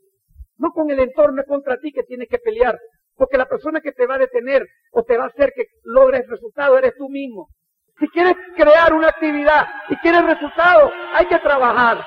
No 0.57 0.71
con 0.71 0.89
el 0.91 0.99
entorno, 0.99 1.41
es 1.41 1.47
contra 1.47 1.77
ti 1.77 1.91
que 1.91 2.03
tienes 2.03 2.27
que 2.29 2.39
pelear. 2.39 2.77
Porque 3.15 3.37
la 3.37 3.47
persona 3.47 3.81
que 3.81 3.91
te 3.91 4.05
va 4.05 4.15
a 4.15 4.19
detener 4.19 4.65
o 4.91 5.03
te 5.03 5.17
va 5.17 5.25
a 5.25 5.27
hacer 5.27 5.51
que 5.55 5.65
logres 5.83 6.27
resultado 6.27 6.77
eres 6.77 6.93
tú 6.97 7.09
mismo. 7.09 7.47
Si 7.99 8.07
quieres 8.09 8.35
crear 8.55 8.93
una 8.93 9.09
actividad 9.09 9.67
y 9.89 9.95
quieres 9.97 10.23
resultados, 10.23 10.91
hay 11.13 11.25
que 11.25 11.37
trabajar. 11.39 12.05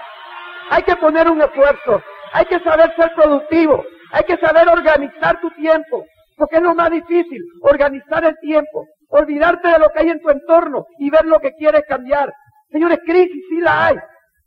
Hay 0.71 0.83
que 0.85 0.97
poner 0.97 1.29
un 1.29 1.43
esfuerzo. 1.43 2.03
Hay 2.33 2.47
que 2.47 2.61
saber 2.61 2.95
ser 2.97 3.13
productivo. 3.15 3.85
Hay 4.13 4.25
que 4.25 4.39
saber 4.39 4.69
organizar 4.69 5.39
tu 5.41 5.51
tiempo. 5.51 6.07
Porque 6.37 6.57
es 6.57 6.63
lo 6.63 6.75
más 6.75 6.91
difícil, 6.91 7.43
organizar 7.61 8.25
el 8.25 8.39
tiempo. 8.41 8.87
Olvidarte 9.13 9.69
de 9.69 9.79
lo 9.79 9.91
que 9.91 10.01
hay 10.01 10.09
en 10.09 10.21
tu 10.21 10.31
entorno 10.31 10.87
y 10.99 11.11
ver 11.11 11.27
lo 11.27 11.39
que 11.39 11.53
quieres 11.53 11.83
cambiar. 11.87 12.33
Señores, 12.71 12.99
crisis 13.05 13.45
sí 13.51 13.61
la 13.61 13.87
hay, 13.87 13.97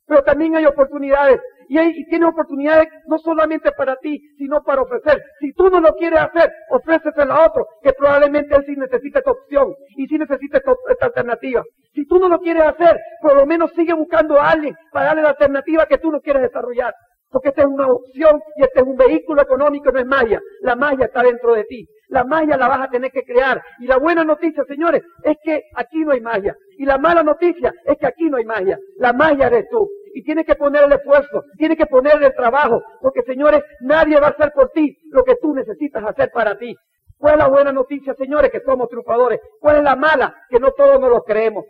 pero 0.07 0.23
también 0.23 0.55
hay 0.55 0.65
oportunidades. 0.65 1.39
Y, 1.67 1.77
hay, 1.77 1.91
y 1.95 2.05
tiene 2.05 2.25
oportunidades 2.25 2.87
no 3.07 3.17
solamente 3.19 3.71
para 3.71 3.95
ti, 3.97 4.19
sino 4.37 4.63
para 4.63 4.81
ofrecer. 4.81 5.21
Si 5.39 5.53
tú 5.53 5.69
no 5.69 5.79
lo 5.79 5.93
quieres 5.93 6.19
hacer, 6.19 6.51
ofréceselo 6.69 7.33
a 7.33 7.45
otro, 7.47 7.67
que 7.83 7.93
probablemente 7.93 8.55
él 8.55 8.63
sí 8.65 8.75
necesita 8.75 9.19
esta 9.19 9.31
opción 9.31 9.73
y 9.97 10.07
sí 10.07 10.17
necesita 10.17 10.57
esta, 10.57 10.73
esta 10.89 11.05
alternativa. 11.07 11.63
Si 11.93 12.05
tú 12.07 12.19
no 12.19 12.27
lo 12.27 12.39
quieres 12.39 12.63
hacer, 12.63 12.99
por 13.21 13.35
lo 13.35 13.45
menos 13.45 13.71
sigue 13.73 13.93
buscando 13.93 14.39
a 14.39 14.49
alguien 14.49 14.75
para 14.91 15.07
darle 15.07 15.21
la 15.23 15.29
alternativa 15.29 15.85
que 15.85 15.99
tú 15.99 16.11
no 16.11 16.21
quieres 16.21 16.41
desarrollar. 16.41 16.93
Porque 17.35 17.49
esta 17.49 17.63
es 17.63 17.67
una 17.67 17.87
opción 17.87 18.41
y 18.55 18.63
este 18.63 18.79
es 18.79 18.85
un 18.85 18.95
vehículo 18.95 19.41
económico, 19.41 19.91
no 19.91 19.99
es 19.99 20.05
magia. 20.05 20.41
La 20.61 20.73
magia 20.77 21.07
está 21.07 21.21
dentro 21.21 21.53
de 21.53 21.65
ti. 21.65 21.85
La 22.07 22.23
magia 22.23 22.55
la 22.55 22.69
vas 22.69 22.79
a 22.79 22.89
tener 22.89 23.11
que 23.11 23.23
crear. 23.23 23.61
Y 23.79 23.87
la 23.87 23.97
buena 23.97 24.23
noticia, 24.23 24.63
señores, 24.63 25.03
es 25.21 25.35
que 25.43 25.63
aquí 25.75 26.05
no 26.05 26.13
hay 26.13 26.21
magia. 26.21 26.55
Y 26.77 26.85
la 26.85 26.97
mala 26.97 27.23
noticia 27.23 27.73
es 27.83 27.97
que 27.97 28.07
aquí 28.07 28.29
no 28.29 28.37
hay 28.37 28.45
magia. 28.45 28.79
La 28.95 29.11
magia 29.11 29.47
eres 29.47 29.67
tú 29.69 29.85
y 30.13 30.23
tienes 30.23 30.45
que 30.45 30.55
poner 30.55 30.85
el 30.85 30.93
esfuerzo, 30.93 31.43
tienes 31.57 31.77
que 31.77 31.87
poner 31.87 32.23
el 32.23 32.33
trabajo, 32.33 32.81
porque 33.01 33.21
señores, 33.23 33.61
nadie 33.81 34.17
va 34.17 34.27
a 34.27 34.29
hacer 34.29 34.53
por 34.53 34.69
ti 34.69 34.97
lo 35.11 35.25
que 35.25 35.35
tú 35.35 35.53
necesitas 35.53 36.05
hacer 36.05 36.31
para 36.31 36.57
ti. 36.57 36.73
¿Cuál 37.17 37.33
es 37.33 37.39
la 37.39 37.47
buena 37.49 37.73
noticia, 37.73 38.13
señores? 38.13 38.49
Que 38.49 38.61
somos 38.61 38.87
triunfadores. 38.87 39.41
¿Cuál 39.59 39.77
es 39.77 39.83
la 39.83 39.97
mala? 39.97 40.33
Que 40.49 40.59
no 40.59 40.71
todos 40.71 41.01
nos 41.01 41.09
lo 41.09 41.23
creemos. 41.23 41.65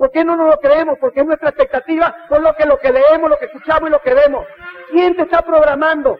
¿Por 0.00 0.10
qué 0.12 0.24
no 0.24 0.34
nos 0.34 0.48
lo 0.48 0.56
creemos? 0.56 0.96
Porque 0.98 1.20
es 1.20 1.26
nuestra 1.26 1.50
expectativa 1.50 2.16
con 2.26 2.42
lo 2.42 2.54
que, 2.54 2.64
lo 2.64 2.78
que 2.78 2.90
leemos, 2.90 3.28
lo 3.28 3.36
que 3.36 3.44
escuchamos 3.44 3.90
y 3.90 3.92
lo 3.92 4.00
que 4.00 4.14
vemos. 4.14 4.46
¿Quién 4.90 5.14
te 5.14 5.24
está 5.24 5.42
programando? 5.42 6.16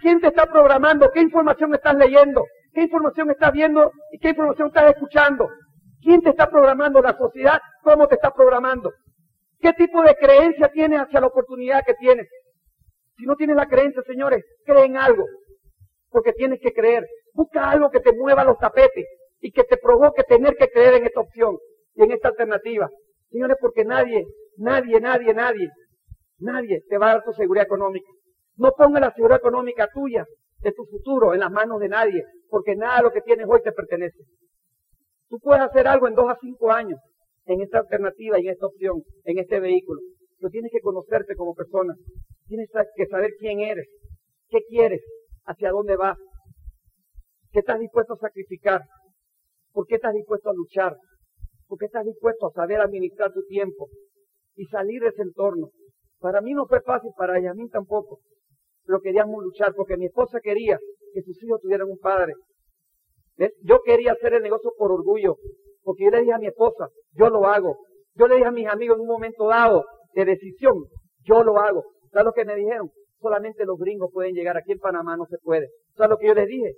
¿Quién 0.00 0.20
te 0.20 0.26
está 0.26 0.46
programando? 0.46 1.08
¿Qué 1.12 1.20
información 1.20 1.72
estás 1.72 1.94
leyendo? 1.94 2.44
¿Qué 2.74 2.82
información 2.82 3.30
estás 3.30 3.52
viendo 3.52 3.92
y 4.10 4.18
qué 4.18 4.30
información 4.30 4.66
estás 4.66 4.90
escuchando? 4.90 5.48
¿Quién 6.02 6.20
te 6.20 6.30
está 6.30 6.50
programando? 6.50 7.00
¿La 7.00 7.16
sociedad? 7.16 7.60
¿Cómo 7.84 8.08
te 8.08 8.16
está 8.16 8.32
programando? 8.32 8.92
¿Qué 9.60 9.72
tipo 9.74 10.02
de 10.02 10.16
creencia 10.16 10.66
tienes 10.72 10.98
hacia 10.98 11.20
la 11.20 11.28
oportunidad 11.28 11.84
que 11.86 11.94
tienes? 11.94 12.26
Si 13.18 13.24
no 13.24 13.36
tienes 13.36 13.54
la 13.54 13.66
creencia, 13.66 14.02
señores, 14.04 14.44
cree 14.64 14.84
en 14.84 14.96
algo. 14.96 15.22
Porque 16.10 16.32
tienes 16.32 16.58
que 16.60 16.72
creer. 16.72 17.06
Busca 17.34 17.70
algo 17.70 17.88
que 17.88 18.00
te 18.00 18.12
mueva 18.12 18.42
los 18.42 18.58
tapetes 18.58 19.06
y 19.40 19.52
que 19.52 19.62
te 19.62 19.76
provoque 19.76 20.24
tener 20.24 20.56
que 20.56 20.66
creer 20.66 20.94
en 20.94 21.06
esta 21.06 21.20
opción 21.20 21.56
y 21.96 22.02
en 22.02 22.12
esta 22.12 22.28
alternativa. 22.28 22.88
Señores, 23.30 23.56
porque 23.60 23.84
nadie, 23.84 24.24
nadie, 24.58 25.00
nadie, 25.00 25.34
nadie, 25.34 25.68
nadie 26.38 26.82
te 26.88 26.98
va 26.98 27.10
a 27.10 27.14
dar 27.14 27.24
tu 27.24 27.32
seguridad 27.32 27.66
económica. 27.66 28.08
No 28.56 28.72
ponga 28.72 29.00
la 29.00 29.12
seguridad 29.12 29.38
económica 29.38 29.88
tuya, 29.92 30.24
de 30.60 30.72
tu 30.72 30.84
futuro, 30.86 31.34
en 31.34 31.40
las 31.40 31.50
manos 31.50 31.80
de 31.80 31.88
nadie, 31.88 32.24
porque 32.48 32.76
nada 32.76 32.98
de 32.98 33.02
lo 33.04 33.10
que 33.10 33.20
tienes 33.20 33.46
hoy 33.48 33.60
te 33.62 33.72
pertenece. 33.72 34.18
Tú 35.28 35.38
puedes 35.40 35.62
hacer 35.62 35.86
algo 35.86 36.08
en 36.08 36.14
dos 36.14 36.30
a 36.30 36.38
cinco 36.40 36.70
años, 36.70 36.98
en 37.46 37.60
esta 37.60 37.78
alternativa 37.78 38.38
y 38.38 38.46
en 38.46 38.52
esta 38.52 38.66
opción, 38.66 39.02
en 39.24 39.38
este 39.38 39.60
vehículo. 39.60 40.00
Pero 40.38 40.50
tienes 40.50 40.70
que 40.72 40.80
conocerte 40.80 41.34
como 41.34 41.54
persona. 41.54 41.94
Tienes 42.46 42.68
que 42.94 43.06
saber 43.06 43.32
quién 43.38 43.60
eres, 43.60 43.86
qué 44.48 44.58
quieres, 44.68 45.02
hacia 45.44 45.70
dónde 45.70 45.96
vas, 45.96 46.16
qué 47.52 47.60
estás 47.60 47.80
dispuesto 47.80 48.14
a 48.14 48.18
sacrificar, 48.18 48.82
por 49.72 49.86
qué 49.86 49.96
estás 49.96 50.14
dispuesto 50.14 50.50
a 50.50 50.54
luchar, 50.54 50.96
por 51.68 51.78
qué 51.78 51.86
estás 51.86 52.04
dispuesto 52.04 52.46
a 52.46 52.50
saber 52.52 52.80
administrar 52.80 53.32
tu 53.32 53.42
tiempo 53.44 53.88
y 54.54 54.64
salir 54.66 55.02
de 55.02 55.08
ese 55.08 55.22
entorno. 55.22 55.70
Para 56.18 56.40
mí 56.40 56.52
no 56.52 56.66
fue 56.66 56.80
fácil, 56.80 57.10
para 57.16 57.38
mí 57.54 57.68
tampoco. 57.68 58.20
Pero 58.84 59.00
queríamos 59.00 59.42
luchar 59.42 59.74
porque 59.74 59.96
mi 59.96 60.06
esposa 60.06 60.40
quería 60.40 60.78
que 61.12 61.22
sus 61.22 61.42
hijos 61.42 61.60
tuvieran 61.60 61.88
un 61.88 61.98
padre. 61.98 62.34
Yo 63.62 63.80
quería 63.84 64.12
hacer 64.12 64.34
el 64.34 64.42
negocio 64.42 64.72
por 64.78 64.92
orgullo, 64.92 65.36
porque 65.82 66.04
yo 66.04 66.10
le 66.10 66.20
dije 66.20 66.32
a 66.32 66.38
mi 66.38 66.46
esposa, 66.46 66.88
yo 67.12 67.28
lo 67.28 67.46
hago. 67.46 67.76
Yo 68.14 68.28
le 68.28 68.36
dije 68.36 68.46
a 68.46 68.52
mis 68.52 68.66
amigos 68.66 68.96
en 68.96 69.02
un 69.02 69.08
momento 69.08 69.48
dado 69.48 69.84
de 70.14 70.24
decisión, 70.24 70.84
yo 71.24 71.44
lo 71.44 71.58
hago. 71.58 71.84
¿Sabes 72.10 72.24
lo 72.24 72.32
que 72.32 72.46
me 72.46 72.54
dijeron? 72.54 72.90
Solamente 73.20 73.66
los 73.66 73.78
gringos 73.78 74.10
pueden 74.12 74.34
llegar, 74.34 74.56
aquí 74.56 74.72
en 74.72 74.78
Panamá 74.78 75.16
no 75.16 75.26
se 75.26 75.36
puede. 75.38 75.68
¿Sabes 75.94 76.10
lo 76.10 76.16
que 76.16 76.28
yo 76.28 76.34
les 76.34 76.46
dije? 76.46 76.74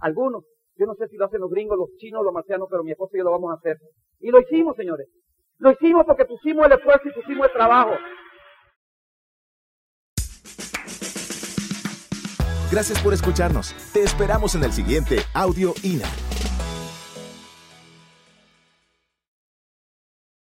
Algunos, 0.00 0.44
yo 0.78 0.86
no 0.86 0.94
sé 0.94 1.08
si 1.08 1.16
lo 1.16 1.26
hacen 1.26 1.40
los 1.40 1.50
gringos, 1.50 1.76
los 1.76 1.90
chinos, 1.98 2.22
los 2.24 2.32
marcianos, 2.32 2.68
pero 2.70 2.84
mi 2.84 2.92
esposa 2.92 3.16
y 3.16 3.18
yo 3.18 3.24
lo 3.24 3.32
vamos 3.32 3.50
a 3.50 3.58
hacer. 3.58 3.78
Y 4.20 4.30
lo 4.30 4.40
hicimos, 4.40 4.76
señores. 4.76 5.08
Lo 5.58 5.72
hicimos 5.72 6.04
porque 6.06 6.24
pusimos 6.24 6.66
el 6.66 6.72
esfuerzo 6.72 7.08
y 7.08 7.12
pusimos 7.12 7.46
el 7.46 7.52
trabajo. 7.52 7.92
Gracias 12.70 13.02
por 13.02 13.12
escucharnos. 13.12 13.74
Te 13.92 14.02
esperamos 14.02 14.54
en 14.54 14.62
el 14.62 14.72
siguiente 14.72 15.20
Audio 15.34 15.72
INA. 15.82 16.06